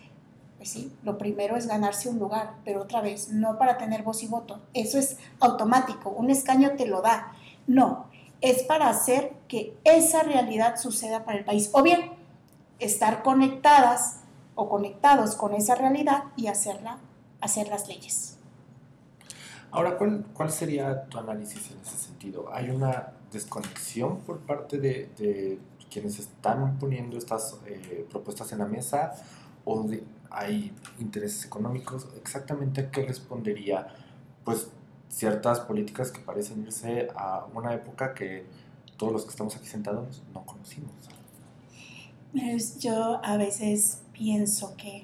[0.58, 4.24] Pues sí, lo primero es ganarse un lugar, pero otra vez, no para tener voz
[4.24, 4.62] y voto.
[4.74, 7.34] Eso es automático, un escaño te lo da.
[7.66, 8.08] No,
[8.42, 11.70] es para hacer que esa realidad suceda para el país.
[11.74, 12.19] O bien,
[12.80, 14.22] estar conectadas
[14.56, 16.98] o conectados con esa realidad y hacerla,
[17.42, 18.38] hacer las leyes.
[19.72, 22.52] Ahora, ¿cuál, ¿cuál sería tu análisis en ese sentido?
[22.52, 25.60] ¿Hay una desconexión por parte de,
[25.92, 29.14] quienes están poniendo estas eh, propuestas en la mesa
[29.66, 29.86] o
[30.32, 32.08] hay intereses económicos?
[32.18, 33.88] ¿Exactamente a qué respondería
[34.44, 34.70] pues
[35.10, 38.46] ciertas políticas que parecen irse a una época que
[38.98, 41.19] todos los que estamos aquí sentados no conocimos?
[42.80, 45.04] Yo a veces pienso que,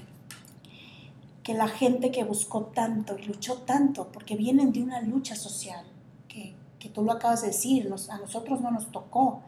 [1.41, 5.85] que la gente que buscó tanto y luchó tanto, porque vienen de una lucha social,
[6.27, 9.41] que, que tú lo acabas de decir, a nosotros no nos tocó.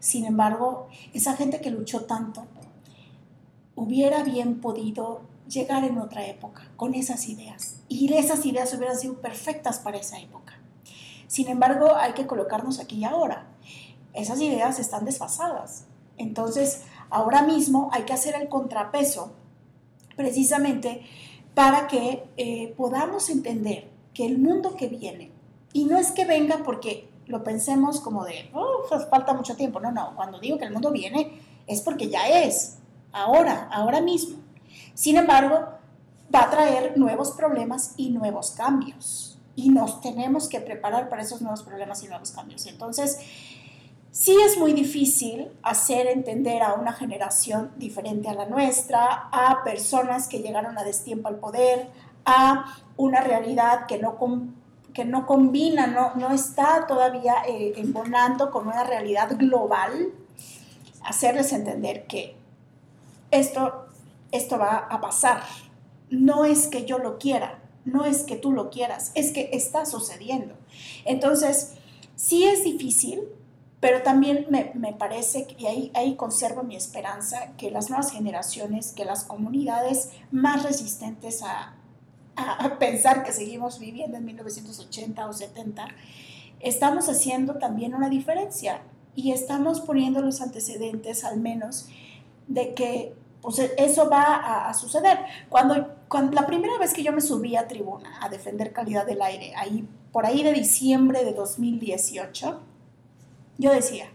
[0.00, 2.44] Sin embargo, esa gente que luchó tanto
[3.74, 7.76] hubiera bien podido llegar en otra época con esas ideas.
[7.88, 10.54] Y esas ideas hubieran sido perfectas para esa época.
[11.26, 13.46] Sin embargo, hay que colocarnos aquí y ahora.
[14.12, 15.86] Esas ideas están desfasadas.
[16.16, 16.82] Entonces,
[17.14, 19.34] Ahora mismo hay que hacer el contrapeso
[20.16, 21.06] precisamente
[21.54, 25.30] para que eh, podamos entender que el mundo que viene,
[25.72, 29.92] y no es que venga porque lo pensemos como de, oh, falta mucho tiempo, no,
[29.92, 32.78] no, cuando digo que el mundo viene es porque ya es,
[33.12, 34.38] ahora, ahora mismo.
[34.94, 35.68] Sin embargo,
[36.34, 39.38] va a traer nuevos problemas y nuevos cambios.
[39.54, 42.66] Y nos tenemos que preparar para esos nuevos problemas y nuevos cambios.
[42.66, 43.20] Entonces,
[44.14, 50.28] Sí es muy difícil hacer entender a una generación diferente a la nuestra, a personas
[50.28, 51.88] que llegaron a destiempo al poder,
[52.24, 54.16] a una realidad que no,
[54.92, 60.12] que no combina, no, no está todavía eh, embonando con una realidad global,
[61.02, 62.36] hacerles entender que
[63.32, 63.86] esto,
[64.30, 65.42] esto va a pasar.
[66.08, 69.84] No es que yo lo quiera, no es que tú lo quieras, es que está
[69.84, 70.54] sucediendo.
[71.04, 71.74] Entonces,
[72.14, 73.24] sí es difícil,
[73.84, 78.92] pero también me, me parece, y ahí, ahí conservo mi esperanza, que las nuevas generaciones,
[78.92, 81.74] que las comunidades más resistentes a,
[82.34, 85.88] a pensar que seguimos viviendo en 1980 o 70,
[86.60, 88.80] estamos haciendo también una diferencia
[89.14, 91.86] y estamos poniendo los antecedentes al menos
[92.46, 95.18] de que pues, eso va a, a, suceder.
[95.50, 99.20] Cuando, cuando la primera vez que yo me subí a tribuna a defender calidad del
[99.20, 102.62] aire, ahí por ahí de diciembre de 2018,
[103.58, 104.06] yo decía,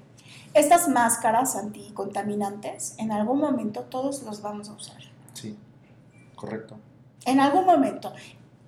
[0.53, 5.01] estas máscaras anticontaminantes, en algún momento todos los vamos a usar.
[5.33, 5.57] Sí,
[6.35, 6.77] correcto.
[7.25, 8.13] En algún momento.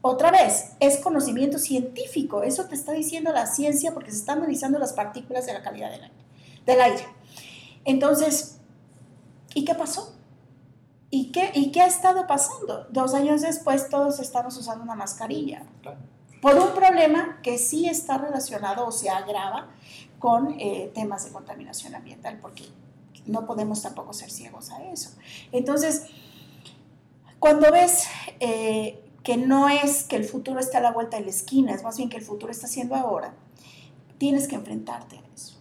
[0.04, 4.80] Otra vez, es conocimiento científico, eso te está diciendo la ciencia porque se están analizando
[4.80, 6.16] las partículas de la calidad del aire.
[6.66, 7.06] Del aire.
[7.86, 8.60] Entonces,
[9.54, 10.16] ¿y qué pasó?
[11.12, 12.88] ¿Y qué, ¿Y qué ha estado pasando?
[12.90, 15.64] Dos años después todos estamos usando una mascarilla.
[16.42, 19.70] Por un problema que sí está relacionado o se agrava
[20.22, 22.64] con eh, temas de contaminación ambiental, porque
[23.26, 25.10] no podemos tampoco ser ciegos a eso.
[25.52, 26.06] Entonces,
[27.40, 28.06] cuando ves
[28.40, 31.84] eh, que no es que el futuro está a la vuelta de la esquina, es
[31.84, 33.34] más bien que el futuro está siendo ahora,
[34.20, 35.58] tienes que enfrentarte a eso.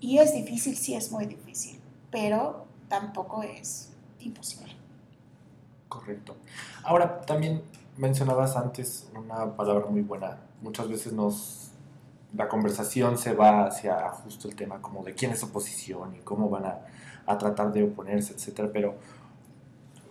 [0.00, 3.88] Y es difícil, sí es muy difícil, pero tampoco es
[4.20, 4.76] imposible.
[5.88, 6.36] Correcto.
[6.82, 7.62] Ahora, también
[7.96, 10.40] mencionabas antes una palabra muy buena.
[10.60, 11.63] Muchas veces nos
[12.36, 16.48] la conversación se va hacia justo el tema como de quién es oposición y cómo
[16.48, 16.80] van a,
[17.26, 18.96] a tratar de oponerse, etcétera, pero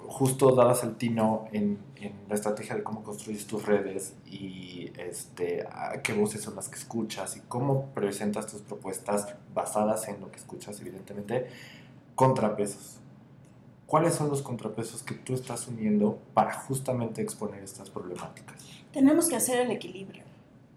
[0.08, 5.66] justo dabas el tino en, en, la estrategia de cómo construyes tus redes y este,
[6.04, 10.38] qué voces son las que escuchas y cómo presentas tus propuestas basadas en lo que
[10.38, 11.48] escuchas, evidentemente,
[12.16, 13.00] contrapesos.
[13.88, 18.64] ¿Cuáles son los contrapesos que tú estás uniendo para justamente exponer estas problemáticas?
[18.92, 20.33] Tenemos que hacer el equilibrio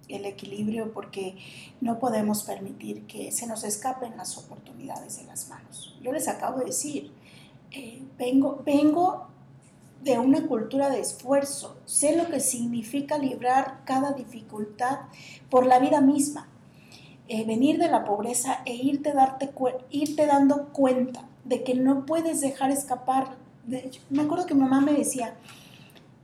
[0.09, 1.37] el equilibrio porque
[1.81, 5.97] no podemos permitir que se nos escapen las oportunidades de las manos.
[6.03, 7.13] Yo les acabo de decir,
[7.73, 9.29] eh, vengo, vengo
[10.03, 15.01] de una cultura de esfuerzo, sé lo que significa librar cada dificultad
[15.51, 16.49] por la vida misma,
[17.29, 19.51] eh, venir de la pobreza e irte, darte,
[19.91, 23.37] irte dando cuenta de que no puedes dejar escapar.
[23.65, 25.35] De, me acuerdo que mi mamá me decía,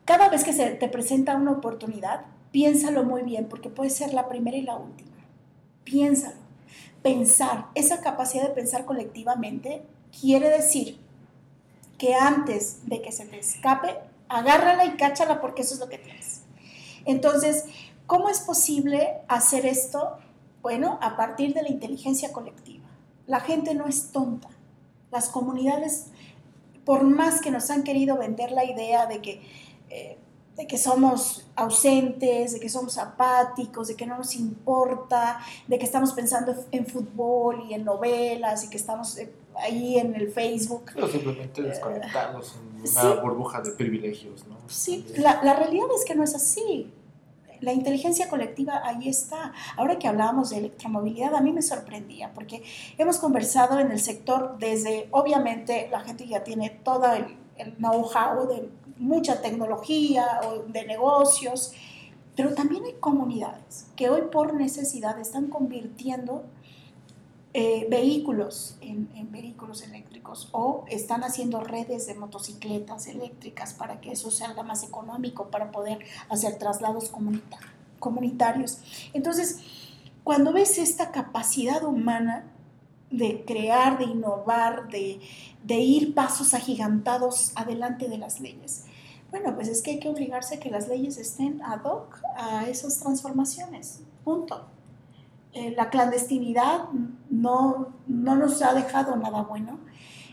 [0.05, 4.29] cada vez que se te presenta una oportunidad, Piénsalo muy bien porque puede ser la
[4.29, 5.11] primera y la última.
[5.85, 6.37] Piénsalo.
[7.03, 9.83] Pensar, esa capacidad de pensar colectivamente
[10.21, 10.99] quiere decir
[11.99, 13.97] que antes de que se te escape,
[14.29, 16.43] agárrala y cáchala porque eso es lo que tienes.
[17.05, 17.65] Entonces,
[18.07, 20.19] ¿cómo es posible hacer esto?
[20.63, 22.87] Bueno, a partir de la inteligencia colectiva.
[23.27, 24.49] La gente no es tonta.
[25.11, 26.07] Las comunidades
[26.85, 29.43] por más que nos han querido vender la idea de que,
[29.91, 30.19] eh,
[30.57, 35.85] de que somos ausentes, de que somos apáticos, de que no nos importa, de que
[35.85, 40.91] estamos pensando en fútbol y en novelas y que estamos eh, ahí en el Facebook.
[40.95, 44.57] Pero simplemente desconectados en una burbuja de privilegios, ¿no?
[44.67, 46.93] Sí, la, la realidad es que no es así
[47.63, 49.53] la inteligencia colectiva ahí está.
[49.77, 52.63] Ahora que hablábamos de electromovilidad, a mí me sorprendía porque
[52.99, 57.41] hemos conversado en el sector desde, obviamente, la gente ya tiene todo el,
[57.79, 58.69] know-how de
[59.03, 61.73] mucha tecnología o de negocios,
[62.37, 66.45] pero también hay comunidades que hoy por necesidad están convirtiendo
[67.55, 74.31] eh, vehículos en, vehículos eléctricos o están haciendo redes de motocicletas eléctricas para que eso
[74.31, 75.99] sea más económico para poder
[76.31, 77.13] hacer traslados
[77.99, 78.79] comunitarios.
[79.13, 79.59] Entonces,
[80.25, 82.47] cuando ves esta capacidad humana
[83.11, 85.21] de crear, de innovar, de,
[85.63, 88.87] de ir pasos agigantados adelante de las leyes,
[89.33, 92.69] bueno, pues es que hay que obligarse a que las leyes estén ad hoc a
[92.69, 94.03] esas transformaciones.
[94.25, 94.67] Punto.
[95.55, 96.91] Eh, la clandestinidad
[97.31, 99.79] no, no nos ha dejado nada bueno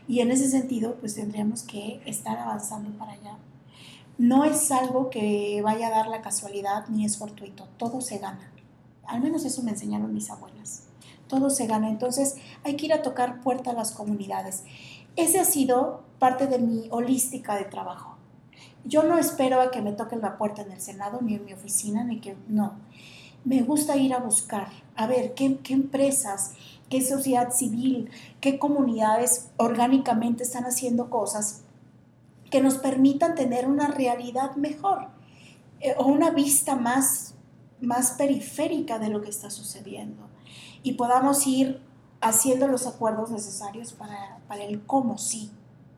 [0.07, 3.37] y en ese sentido pues tendríamos que estar avanzando para allá.
[4.17, 8.51] No es algo que vaya a dar la casualidad ni es fortuito, todo se gana.
[9.07, 10.83] Al menos eso me enseñaron mis abuelas.
[11.27, 12.35] Todo se gana, entonces
[12.65, 14.65] hay que ir a tocar puerta a las comunidades.
[15.15, 18.18] Ese ha sido parte de mi holística de trabajo.
[18.85, 21.53] Yo no espero a que me toquen la puerta en el Senado, ni en mi
[21.53, 22.73] oficina, ni que no
[23.43, 26.53] me gusta ir a buscar, a ver qué, empresas,
[26.89, 28.09] qué sociedad civil,
[28.41, 31.61] qué comunidades orgánicamente están haciendo cosas
[32.49, 35.07] que nos permitan tener una realidad mejor
[35.79, 37.35] eh, o una vista más,
[37.79, 40.27] más periférica de lo que está sucediendo
[40.83, 41.81] y podamos ir
[42.21, 45.51] haciendo los acuerdos necesarios para, para el cómo sí.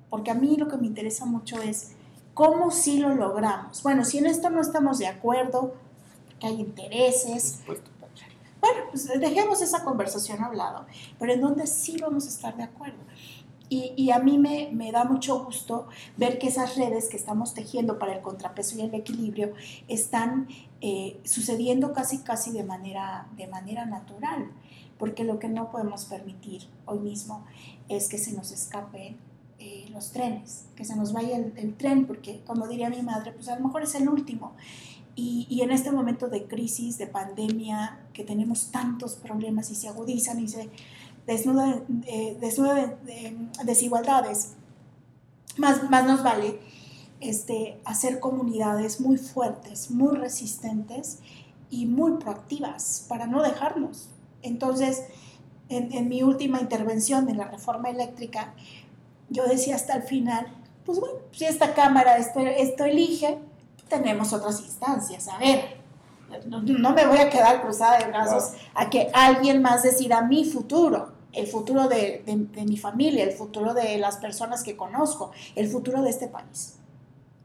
[0.09, 1.93] Porque a mí lo que me interesa mucho es
[2.33, 3.83] cómo sí lo logramos.
[3.83, 5.73] Bueno, si en esto no estamos de acuerdo,
[6.39, 7.59] que hay intereses.
[7.65, 10.85] Bueno, pues dejemos esa conversación a un lado,
[11.19, 12.99] pero en donde sí vamos a estar de acuerdo.
[13.69, 17.53] Y, y, a mí me, me, da mucho gusto ver que esas redes que estamos
[17.53, 19.53] tejiendo para el contrapeso y el equilibrio
[19.87, 20.49] están
[20.81, 24.51] eh, sucediendo casi casi de manera, de manera natural,
[24.99, 27.45] porque lo que no podemos permitir hoy mismo
[27.87, 29.17] es que se nos escapen
[29.63, 33.47] eh, los trenes, que se nos vaya el, tren, porque como diría mi madre, pues
[33.47, 34.53] a lo mejor es el último.
[35.15, 40.39] Y, en este momento de crisis, de pandemia, que tenemos tantos problemas y se agudizan
[40.39, 40.71] y se
[41.27, 42.39] desnudan, eh,
[43.63, 44.53] desigualdades,
[45.57, 46.59] más, más nos vale
[47.19, 51.19] este, hacer comunidades muy fuertes, muy resistentes
[51.69, 54.09] y muy proactivas para no dejarnos.
[54.41, 55.03] Entonces,
[55.69, 58.55] en, en, mi última intervención en la reforma eléctrica,
[59.31, 60.47] yo decía hasta el final,
[60.85, 63.39] pues bueno, si esta Cámara esto, esto elige,
[63.89, 65.27] tenemos otras instancias.
[65.27, 65.81] A ver,
[66.47, 71.13] no, me voy a quedar cruzada de brazos a que alguien más decida mi futuro,
[71.33, 72.23] el futuro de,
[72.65, 76.75] mi familia, el futuro de las personas que conozco, el futuro de este país.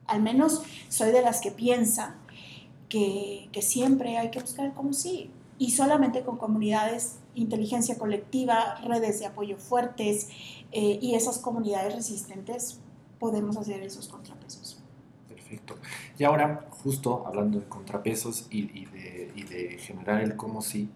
[0.07, 2.16] Al menos soy de las que piensa
[2.88, 5.31] que, siempre hay que buscar como sí.
[5.59, 10.29] Y solamente con comunidades, inteligencia colectiva, redes de apoyo fuertes
[10.72, 12.81] eh, y esas comunidades resistentes
[13.18, 14.83] podemos hacer esos contrapesos.
[15.29, 15.77] Perfecto.
[16.18, 20.90] Y ahora, justo hablando de contrapesos y, de, generar el cómo sí,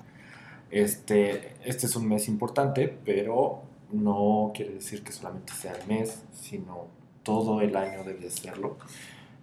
[0.70, 6.22] este, este es un mes importante, pero no quiere decir que solamente sea el mes,
[6.32, 6.86] sino
[7.22, 8.76] todo el año debe serlo.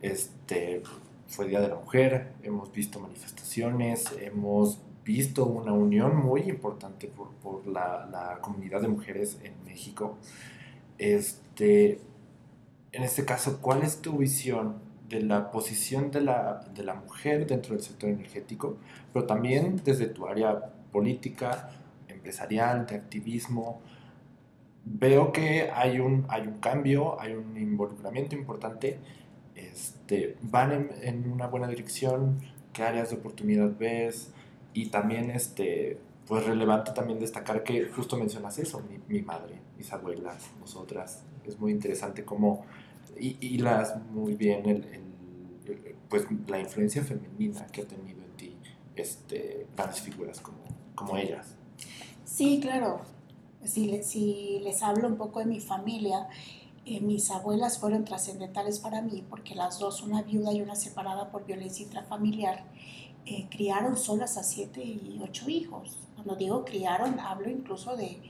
[0.01, 0.83] Este,
[1.27, 7.65] fue Día de la Mujer, hemos visto manifestaciones, hemos visto una unión muy importante por,
[7.65, 10.17] la, la, comunidad de mujeres en México.
[10.97, 12.01] Este,
[12.91, 17.47] en este caso, ¿cuál es tu visión de la posición de la, de la mujer
[17.47, 18.77] dentro del sector energético,
[19.13, 21.69] pero también desde tu área política,
[22.07, 23.81] empresarial, de activismo.
[24.83, 28.99] Veo que hay un, hay un cambio, hay un involucramiento importante,
[29.55, 32.39] este, van en, en una buena dirección,
[32.73, 34.33] qué áreas de oportunidad ves
[34.77, 35.97] y también este,
[36.27, 41.59] pues relevante también destacar que justo mencionas eso, mi, mi madre, mis abuelas, nosotras, es
[41.59, 42.63] muy interesante cómo
[43.19, 44.85] y, las muy bien el,
[46.07, 48.55] pues la influencia femenina que ha tenido en ti
[48.95, 50.59] este, grandes figuras como,
[50.93, 51.55] como ellas.
[52.23, 53.01] Sí, claro.
[53.63, 56.27] Si, si les hablo un poco de mi familia,
[56.85, 61.31] eh, mis abuelas fueron trascendentales para mí porque las dos, una viuda y una separada
[61.31, 62.63] por violencia intrafamiliar,
[63.27, 65.97] eh, criaron solas a siete y ocho hijos.
[66.15, 68.21] Cuando digo criaron, hablo incluso de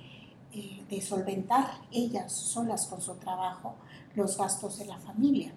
[0.54, 3.76] eh, de solventar ellas solas con su trabajo
[4.16, 5.54] los gastos de la familia.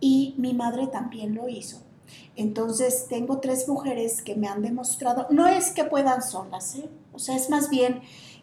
[0.00, 1.82] Y mi madre también lo hizo.
[2.34, 6.88] Entonces tengo tres mujeres que me han demostrado, no es que puedan solas, ¿eh?
[7.12, 8.00] o sea, es más bien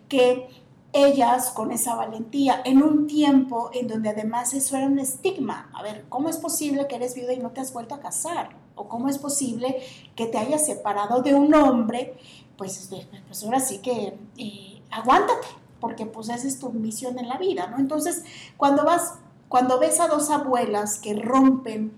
[0.07, 0.47] que
[0.93, 5.71] ellas con esa valentía, en un tiempo en donde además eso era un estigma.
[5.73, 8.60] A ver, ¿cómo es posible que eres viuda y no te has vuelto a casar?
[8.75, 9.81] ¿O cómo es posible
[10.15, 12.15] que te hayas separado de un hombre?
[12.57, 15.47] Pues, este, pues ahora sí que eh, aguántate,
[15.79, 17.77] porque pues esa es tu misión en la vida, ¿no?
[17.79, 18.23] Entonces,
[18.57, 19.15] cuando vas,
[19.49, 21.91] cuando ves a dos abuelas que rompen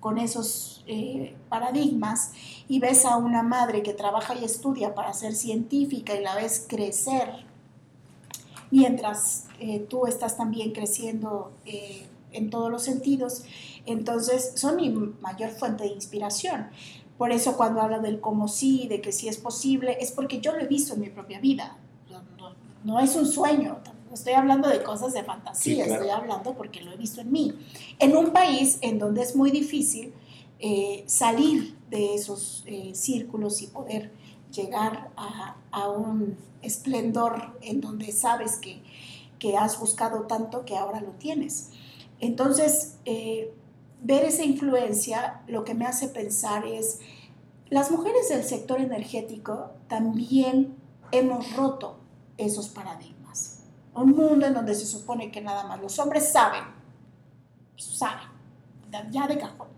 [0.00, 2.32] con esos eh, paradigmas
[2.68, 6.64] y ves a una madre que trabaja y estudia para ser científica y la ves
[6.68, 7.44] crecer
[8.70, 11.52] mientras eh, tú estás también creciendo
[12.36, 13.44] en todos los sentidos.
[13.86, 16.68] Entonces, son mi mayor fuente de inspiración.
[17.18, 20.52] Por eso cuando hablo del cómo sí, de que sí es posible, es porque yo
[20.52, 21.78] lo he visto en mi propia vida.
[22.84, 23.78] No, es un sueño,
[24.12, 27.52] estoy hablando de cosas de fantasía, estoy hablando porque lo he visto en mí.
[27.98, 30.12] En un país en donde es muy difícil
[30.60, 34.12] eh, salir de esos círculos y poder
[34.52, 38.82] llegar a, un esplendor en donde sabes que,
[39.56, 41.70] has buscado tanto que ahora lo tienes.
[42.20, 43.52] Entonces, eh,
[44.02, 47.00] ver esa influencia lo que me hace pensar es,
[47.68, 50.76] las mujeres del sector energético también
[51.10, 51.96] hemos roto
[52.38, 53.60] esos paradigmas.
[53.94, 56.64] Un mundo en donde se supone que nada más los hombres saben,
[57.76, 58.28] saben,
[59.10, 59.68] ya de cajón.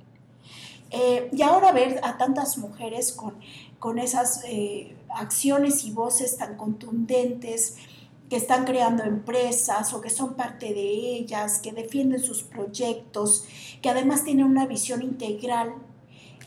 [0.91, 3.35] Eh, y ahora ver a tantas mujeres con
[3.79, 7.77] con esas eh, acciones y voces tan contundentes
[8.29, 13.45] que están creando empresas o que son parte de ellas, que defienden sus proyectos,
[13.81, 15.75] que además tienen una visión integral,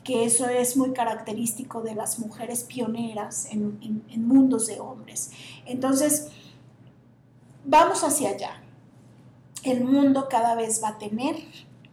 [0.03, 5.31] que eso es muy característico de las mujeres pioneras en, en mundos de hombres.
[5.65, 6.27] Entonces,
[7.65, 8.63] vamos hacia allá.
[9.63, 11.35] El mundo cada vez va a tener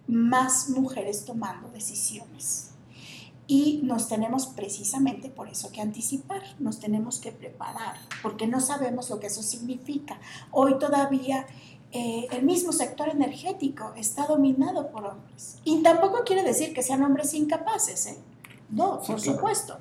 [0.06, 2.67] más mujeres tomando decisiones
[3.50, 9.08] y nos tenemos precisamente por eso que anticipar, nos tenemos que preparar, porque no sabemos
[9.08, 10.20] lo que eso significa.
[10.52, 11.46] Hoy todavía
[11.90, 15.56] eh, el mismo sector energético está dominado por hombres.
[15.64, 18.18] Y tampoco quiere decir que sean hombres incapaces, ¿eh?
[18.68, 19.78] No, por supuesto.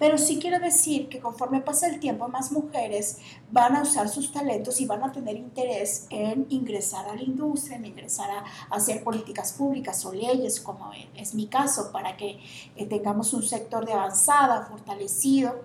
[0.00, 3.18] Pero sí quiero decir que conforme pasa el tiempo, más mujeres
[3.52, 7.76] van a usar sus talentos y van a tener interés en ingresar a la industria,
[7.76, 12.40] en ingresar a, hacer políticas públicas o leyes, como es mi caso, para que
[12.76, 15.60] eh, tengamos un sector de avanzada, fortalecido.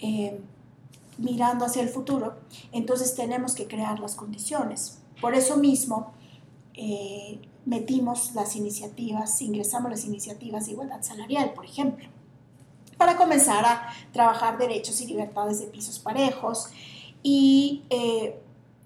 [0.00, 0.40] Eh,
[1.16, 2.34] mirando hacia el futuro,
[2.72, 4.98] entonces tenemos que crear las condiciones.
[5.20, 6.12] Por eso mismo,
[6.74, 12.08] eh, metimos las iniciativas, ingresamos las iniciativas de igualdad salarial, por ejemplo
[13.04, 16.68] para comenzar a trabajar derechos y libertades de pisos parejos.
[17.22, 18.40] Y, eh,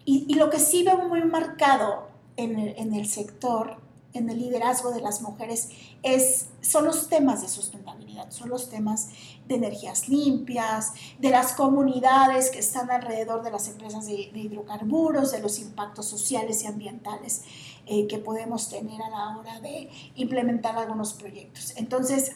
[0.04, 3.76] y, lo que sí veo muy marcado en el, en el, sector,
[4.14, 5.68] en el liderazgo de las mujeres,
[6.02, 9.10] es, son los temas de sustentabilidad, son los temas
[9.46, 15.40] de energías limpias, de las comunidades que están alrededor de las empresas de, hidrocarburos, de
[15.40, 17.42] los impactos sociales y ambientales
[17.86, 21.72] eh, que podemos tener a la hora de implementar algunos proyectos.
[21.76, 22.32] Entonces,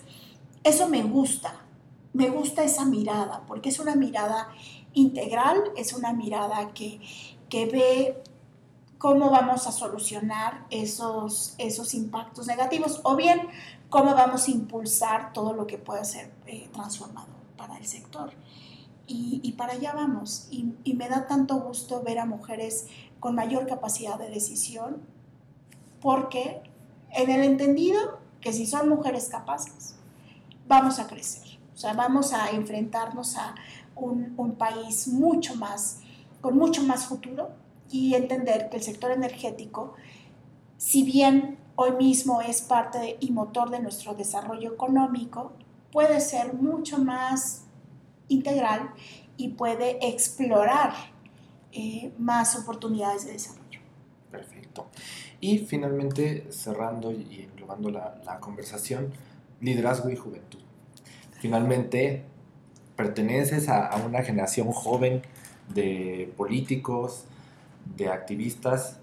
[0.65, 1.61] eso me gusta,
[2.13, 4.49] me gusta esa mirada, porque es una mirada
[4.95, 7.01] integral, es una mirada que,
[7.51, 8.23] ve
[8.99, 13.49] cómo vamos a solucionar esos, esos impactos negativos o bien
[13.91, 18.33] cómo vamos a impulsar todo lo que pueda ser eh, transformador para el sector.
[19.15, 20.49] Y, para allá vamos.
[20.51, 22.87] Y, y, me da tanto gusto ver a mujeres
[23.21, 25.03] con mayor capacidad de decisión,
[26.01, 26.63] porque
[27.11, 29.97] en el entendido que si son mujeres capaces,
[30.67, 31.62] vamos a crecer.
[31.75, 33.55] O sea, vamos a enfrentarnos a
[33.97, 36.01] un, un país mucho más,
[36.41, 37.51] con mucho más futuro
[37.91, 39.95] y entender que el sector energético,
[40.77, 45.53] si bien hoy mismo es parte y motor de nuestro desarrollo económico,
[45.91, 47.65] puede ser mucho más
[48.29, 48.91] integral
[49.37, 50.93] y puede explorar
[51.73, 53.81] eh, más oportunidades de desarrollo.
[54.31, 54.87] Perfecto.
[55.41, 59.13] Y finalmente, cerrando y englobando la, la conversación,
[59.61, 60.62] liderazgo y juventud
[61.43, 62.23] finalmente
[62.95, 65.23] perteneces a, una generación joven
[65.75, 67.25] de políticos,
[67.97, 69.01] de activistas.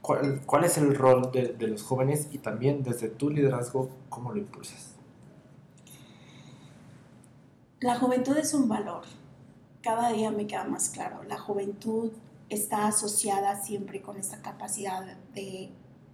[0.00, 4.94] ¿Cuál, es el rol de, los jóvenes y también desde tu liderazgo, cómo lo impulsas?
[7.80, 9.02] La juventud es un valor.
[9.82, 11.24] Cada día me queda más claro.
[11.24, 12.12] La juventud
[12.48, 15.70] está asociada siempre con esta capacidad de,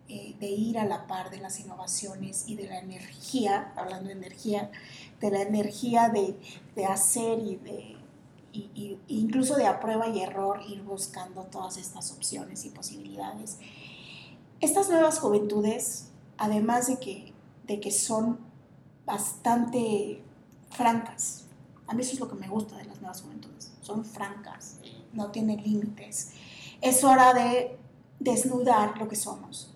[0.08, 4.12] eh, de ir a la par de las innovaciones y de la energía, hablando de
[4.12, 4.70] energía,
[5.20, 7.96] de la energía de, hacer y de,
[8.52, 13.58] y, incluso de a prueba y error ir buscando todas estas opciones y posibilidades.
[14.60, 17.32] Estas nuevas juventudes, además de que,
[17.66, 18.38] de que son
[19.06, 20.22] bastante
[20.70, 21.46] francas,
[21.88, 24.78] a mí eso es lo que me gusta de las nuevas juventudes, son francas,
[25.12, 26.30] no tienen límites.
[26.80, 27.76] Es hora de
[28.20, 29.75] desnudar lo que somos.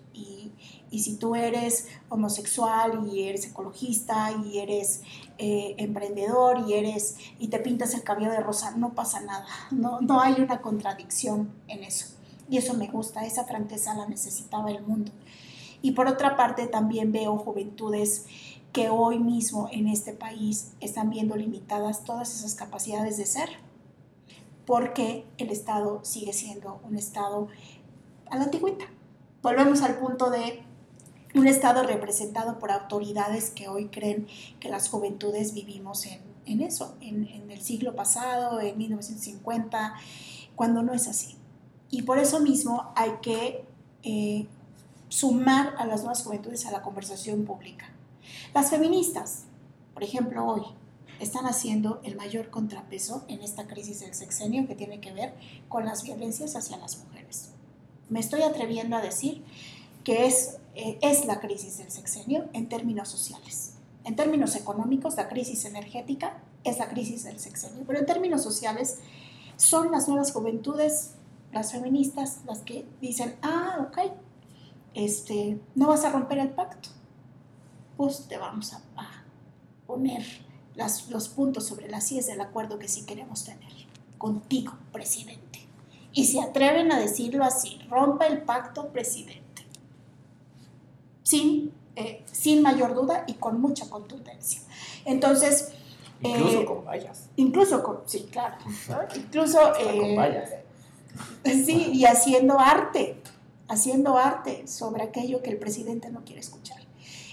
[0.91, 5.01] Y, si tú eres homosexual y eres ecologista y eres
[5.37, 10.01] eh, emprendedor y eres y te pintas el cabello de rosa, no pasa nada, no,
[10.01, 12.07] no hay una contradicción en eso.
[12.49, 15.11] Y eso me gusta, esa franqueza la necesitaba el mundo.
[15.81, 18.25] Y por otra parte también veo juventudes
[18.71, 23.49] que hoy mismo en este país están viendo limitadas todas esas capacidades de ser,
[24.65, 27.47] porque el Estado sigue siendo un Estado
[28.29, 28.85] a la antigüita.
[29.41, 30.63] Volvemos al punto de
[31.33, 34.27] un Estado representado por autoridades que hoy creen
[34.59, 39.93] que las juventudes vivimos en, en eso, en, el siglo pasado, en 1950,
[40.55, 41.35] cuando no es así.
[41.89, 43.65] Y por eso mismo hay que
[44.03, 44.47] eh,
[45.09, 47.89] sumar a las nuevas juventudes a la conversación pública.
[48.53, 49.43] Las feministas,
[49.93, 50.63] por ejemplo, hoy
[51.19, 55.33] están haciendo el mayor contrapeso en esta crisis del sexenio que tiene que ver
[55.69, 57.51] con las violencias hacia las mujeres.
[58.09, 59.43] Me estoy atreviendo a decir
[60.03, 63.73] que es, eh, es la crisis del sexenio en términos sociales.
[64.03, 68.99] En términos económicos, la crisis energética es la crisis del sexenio, pero en términos sociales
[69.57, 71.11] son las nuevas juventudes,
[71.51, 74.11] las feministas, las que dicen, ah, ok,
[74.93, 76.89] este, no vas a romper el pacto,
[77.97, 78.81] pues te vamos a,
[79.85, 80.23] poner
[81.09, 83.73] los puntos sobre las sillas del acuerdo que sí queremos tener
[84.17, 85.59] contigo, presidente.
[86.13, 89.40] Y se atreven a decirlo así, rompa el pacto, presidente.
[91.23, 94.61] Sin, eh, sin mayor duda y con mucha contundencia.
[95.05, 95.69] Entonces...
[96.23, 97.29] Incluso eh, con vallas.
[97.35, 98.57] Incluso con, sí, claro.
[99.15, 99.59] Incluso...
[99.73, 100.49] con eh, vallas.
[101.43, 103.21] Sí, y haciendo arte,
[103.67, 106.79] haciendo arte sobre aquello que el presidente no quiere escuchar.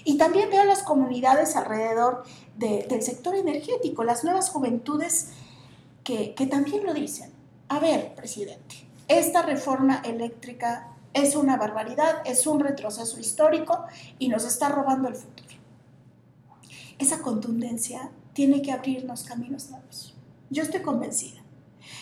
[0.03, 2.23] Y también veo las comunidades alrededor
[2.57, 5.29] del sector energético, las nuevas juventudes
[6.03, 7.31] que, que también lo dicen.
[7.67, 8.75] A ver, presidente,
[9.07, 13.85] esta reforma eléctrica es una barbaridad, es un retroceso histórico
[14.19, 15.49] y nos está robando el futuro.
[16.97, 20.15] Esa contundencia tiene que abrirnos caminos nuevos.
[20.49, 21.41] Yo estoy convencida.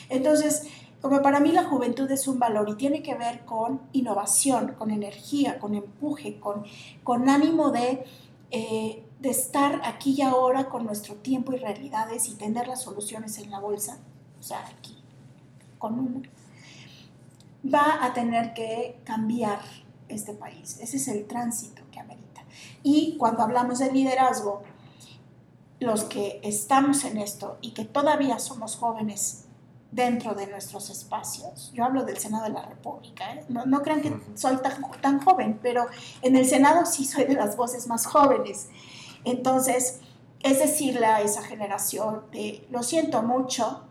[0.09, 0.63] Entonces,
[1.01, 4.91] como para mí la juventud es un valor y tiene que ver con innovación, con
[4.91, 6.65] energía, con empuje, con,
[7.03, 8.03] con ánimo de,
[8.51, 13.37] eh, de estar aquí y ahora con nuestro tiempo y realidades y tener las soluciones
[13.37, 13.99] en la bolsa,
[14.39, 14.97] o sea, aquí,
[15.77, 16.21] con uno,
[17.65, 19.59] va a tener que cambiar
[20.07, 20.77] este país.
[20.81, 22.43] Ese es el tránsito que amerita.
[22.83, 24.63] Y cuando hablamos de liderazgo,
[25.79, 29.45] los que estamos en esto y que todavía somos jóvenes
[29.91, 31.71] dentro de nuestros espacios.
[31.73, 33.45] Yo hablo del Senado de la República, ¿eh?
[33.47, 35.87] no, no, crean que soy tan, tan, joven, pero
[36.21, 38.69] en el Senado sí soy de las voces más jóvenes.
[39.23, 39.99] Entonces,
[40.41, 43.86] es decirle a esa generación de, lo siento mucho,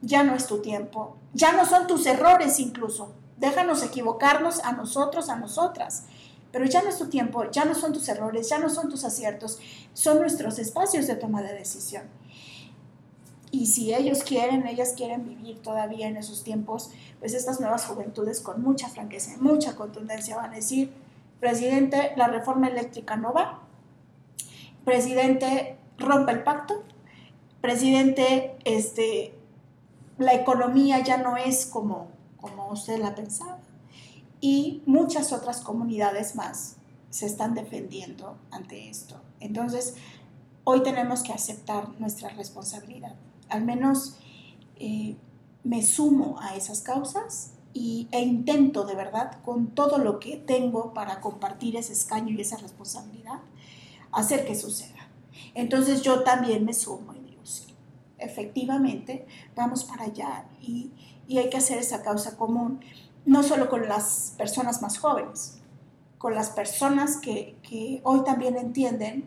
[0.00, 5.28] ya no es tu tiempo, ya no son tus errores incluso, déjanos equivocarnos a nosotros,
[5.28, 6.04] a nosotras,
[6.52, 9.04] pero ya no es tu tiempo, ya no son tus errores, ya no son tus
[9.04, 9.58] aciertos,
[9.92, 12.04] son nuestros espacios de toma de decisión.
[13.50, 18.40] Y si ellos quieren, ellas quieren vivir todavía en esos tiempos, pues estas nuevas juventudes
[18.40, 20.92] con mucha franqueza, mucha contundencia van a decir,
[21.40, 23.62] presidente, la reforma eléctrica no va,
[24.84, 26.82] presidente, rompe el pacto,
[27.60, 29.34] presidente, este,
[30.18, 32.08] la economía ya no es como,
[32.40, 33.58] como usted la pensaba.
[34.40, 36.76] Y muchas otras comunidades más
[37.10, 39.20] se están defendiendo ante esto.
[39.40, 39.94] Entonces,
[40.64, 43.14] hoy tenemos que aceptar nuestra responsabilidad
[43.48, 44.16] al menos
[44.76, 45.16] eh,
[45.64, 50.94] me sumo a esas causas y, e intento de verdad, con todo lo que tengo
[50.94, 53.40] para compartir ese escaño y esa responsabilidad,
[54.12, 55.08] hacer que suceda.
[55.54, 57.14] Entonces yo también me sumo
[58.18, 60.90] efectivamente, vamos para allá y,
[61.26, 62.80] y hay que hacer esa causa común,
[63.26, 65.60] no solo con las personas más jóvenes,
[66.18, 69.24] con las personas que, que hoy también entienden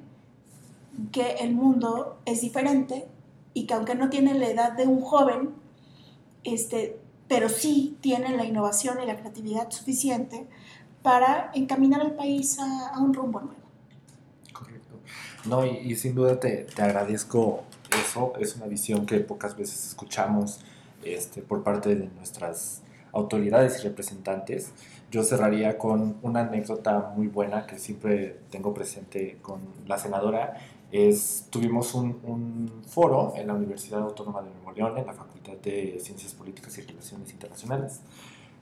[1.11, 3.07] que el mundo es diferente,
[3.53, 5.49] y que aunque no tienen la edad de un joven,
[6.43, 10.47] este, pero sí tienen la innovación y la creatividad suficiente
[11.01, 13.61] para encaminar al país a, un rumbo nuevo.
[14.53, 14.99] Correcto.
[15.45, 17.63] No, y, sin duda te, te, agradezco
[17.95, 18.33] eso.
[18.39, 20.59] Es una visión que pocas veces escuchamos
[21.03, 22.81] este, por parte de nuestras
[23.11, 24.71] autoridades y representantes.
[25.09, 30.57] Yo cerraría con una anécdota muy buena que siempre tengo presente con la senadora
[30.91, 35.53] es, tuvimos un, un, foro en la Universidad Autónoma de Nuevo León, en la Facultad
[35.63, 38.01] de Ciencias Políticas y Relaciones Internacionales,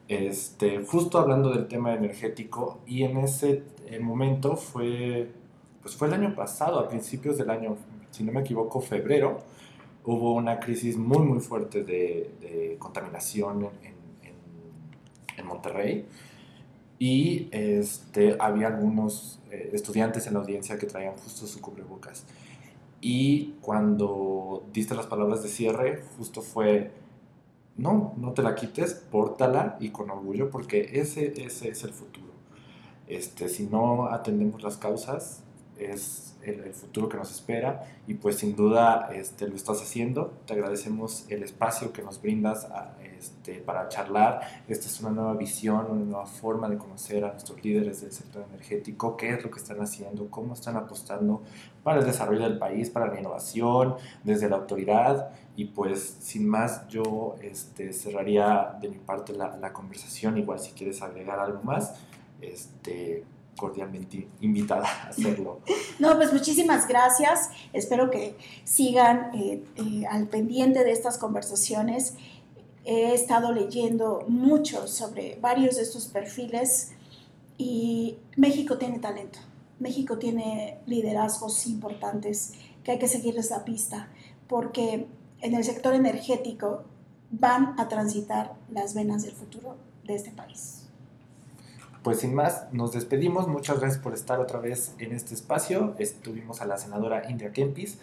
[0.08, 5.32] este, justo hablando del tema energético y en ese eh, momento fue,
[5.82, 7.78] pues fue el año pasado, a principios del año,
[8.12, 9.40] si no me equivoco, febrero,
[10.06, 13.70] hubo una crisis muy muy fuerte de, contaminación
[15.38, 16.06] en Monterrey
[17.00, 22.26] y este, había algunos eh, estudiantes en la audiencia que traían justo su cubrebocas.
[23.00, 26.92] Y cuando diste las palabras de cierre, justo fue,
[27.78, 32.28] no, no te la quites, pórtala y con orgullo, porque ese, ese es el futuro.
[33.08, 35.44] Este, si no atendemos las causas,
[35.80, 40.34] es el, futuro que nos espera y pues sin duda este, lo estás haciendo.
[40.46, 44.42] Te agradecemos el espacio que nos brindas a, este, para charlar.
[44.68, 48.46] Esta es una nueva visión, una nueva forma de conocer a nuestros líderes del sector
[48.50, 51.44] energético, qué es lo que están haciendo, cómo están apostando
[51.84, 55.32] para el desarrollo del país, para la innovación, desde la autoridad.
[55.56, 60.72] Y pues sin más, yo este, cerraría de mi parte la, la conversación, igual si
[60.72, 61.96] quieres agregar algo más.
[62.42, 63.26] Este,
[63.60, 65.60] cordialmente invitada a hacerlo.
[66.00, 67.50] No, pues muchísimas gracias.
[67.74, 72.14] Espero que sigan eh, eh, al pendiente de estas conversaciones
[72.86, 76.92] He estado leyendo mucho sobre varios de estos perfiles
[77.58, 79.38] y México tiene talento.
[79.80, 82.54] México tiene liderazgos importantes
[82.84, 84.10] que hay que seguirles la pista
[84.48, 85.08] porque
[85.42, 86.84] en el sector energético
[87.30, 90.79] van a transitar las venas del futuro de este país.
[92.04, 93.48] Pues sin más, nos despedimos.
[93.48, 95.96] Muchas gracias por estar otra vez en este espacio.
[96.00, 98.00] Estuvimos a la senadora Indra Kempis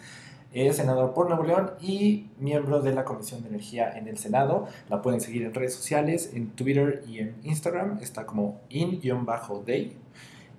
[0.53, 4.67] es senador por Nuevo León y miembro de la Comisión de Energía en el Senado.
[4.89, 7.99] La pueden seguir en redes sociales, en Twitter y en Instagram.
[8.01, 9.97] Está como in-day.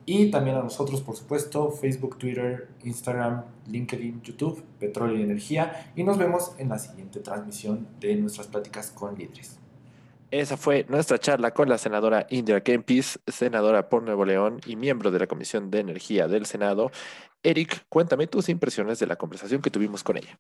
[0.07, 5.93] Y también a nosotros, por supuesto, Facebook, Twitter, Instagram, LinkedIn, YouTube, Petróleo y Energía.
[5.97, 9.59] Y nos vemos en la siguiente transmisión de nuestras pláticas con líderes.
[10.31, 15.11] Esa fue nuestra charla con la senadora Indira Kempis, senadora por Nuevo León y miembro
[15.11, 16.91] de la Comisión de Energía del Senado.
[17.43, 20.39] Eric, cuéntame tus impresiones de la conversación que tuvimos con ella.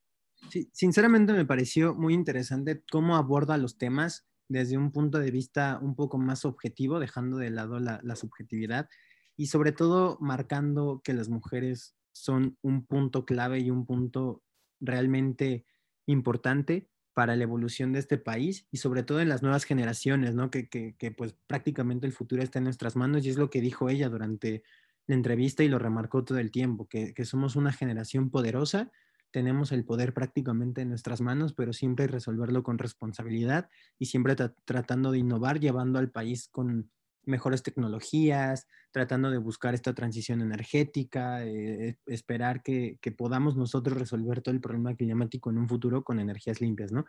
[0.51, 5.79] Sí, sinceramente me pareció muy interesante cómo aborda los temas desde un punto de vista
[5.81, 8.91] un poco más objetivo, dejando de lado la, la subjetividad
[9.39, 14.43] y sobre todo marcando que las mujeres son un punto clave y un punto
[14.81, 15.65] realmente
[16.05, 20.53] importante para la evolución de este país y sobre todo en las nuevas generaciones, ¿no?
[20.53, 23.89] Que, que, pues prácticamente el futuro está en nuestras manos y es lo que dijo
[23.89, 24.63] ella durante
[25.09, 28.93] la entrevista y lo remarcó todo el tiempo, que, que somos una generación poderosa,
[29.33, 35.11] tenemos el poder prácticamente en nuestras manos, pero siempre resolverlo con responsabilidad y siempre tratando
[35.11, 36.89] de innovar, llevando al país con
[37.29, 44.41] mejores tecnologías, tratando de buscar esta transición energética, eh, esperar que, que, podamos nosotros resolver
[44.43, 47.05] todo el problema climático en un futuro con energías limpias, ¿no?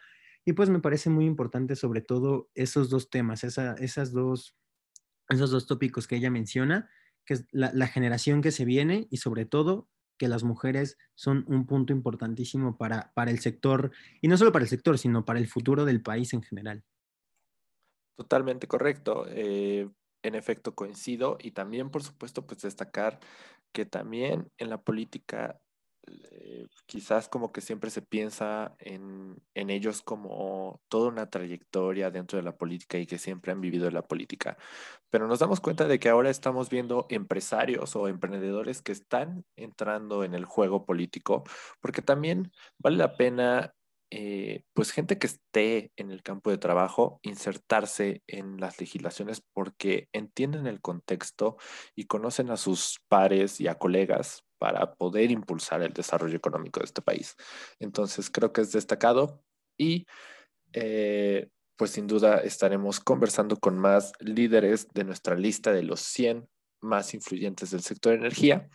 [0.45, 4.55] Y pues me parece muy importante sobre todo esos dos temas, esa, esas dos,
[5.29, 6.89] esos dos tópicos que ella menciona,
[7.25, 11.45] que es la, la, generación que se viene y sobre todo que las mujeres son
[11.47, 13.91] un punto importantísimo para, para el sector,
[14.21, 16.83] y no solo para el sector, sino para el futuro del país en general.
[18.15, 19.25] Totalmente correcto.
[19.29, 19.89] Eh,
[20.23, 21.37] en efecto, coincido.
[21.39, 23.19] Y también, por supuesto, pues destacar
[23.71, 25.59] que también en la política
[26.31, 32.37] eh, quizás como que siempre se piensa en, en, ellos como toda una trayectoria dentro
[32.37, 34.57] de la política y que siempre han vivido la política.
[35.09, 40.23] Pero nos damos cuenta de que ahora estamos viendo empresarios o emprendedores que están entrando
[40.23, 41.43] en el juego político,
[41.81, 43.75] porque también vale la pena
[44.11, 50.09] eh, pues gente que esté en el campo de trabajo, insertarse en las legislaciones porque
[50.13, 51.57] entienden el contexto
[51.95, 56.85] y conocen a sus pares y a colegas para poder impulsar el desarrollo económico de
[56.85, 57.35] este país.
[57.79, 59.43] Entonces creo que es destacado
[59.77, 60.07] y
[60.73, 66.49] eh, pues sin duda estaremos conversando con más líderes de nuestra lista de los 100
[66.81, 68.69] más influyentes del sector energía.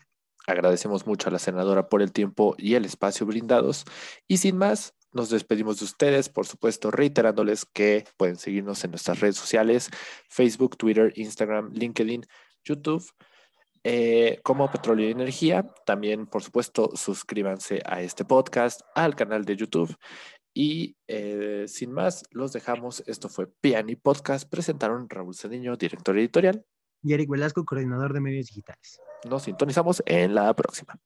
[0.46, 3.84] Agradecemos mucho a la senadora por el tiempo y el espacio brindados.
[4.28, 9.20] Y sin más, nos despedimos de ustedes, por supuesto, reiterándoles que pueden seguirnos en nuestras
[9.20, 9.88] redes sociales,
[10.28, 12.26] Facebook, Twitter, Instagram, LinkedIn,
[12.64, 13.04] YouTube,
[13.84, 15.66] eh, como Petróleo y Energía.
[15.86, 19.96] También, por supuesto, suscríbanse a este podcast, al canal de YouTube.
[20.52, 23.02] Y eh, sin más, los dejamos.
[23.06, 24.48] Esto fue Piani Podcast.
[24.48, 26.64] Presentaron Raúl Cediño, director editorial.
[27.02, 29.00] Y Eric Velasco, coordinador de medios digitales.
[29.28, 30.98] Nos sintonizamos en la próxima.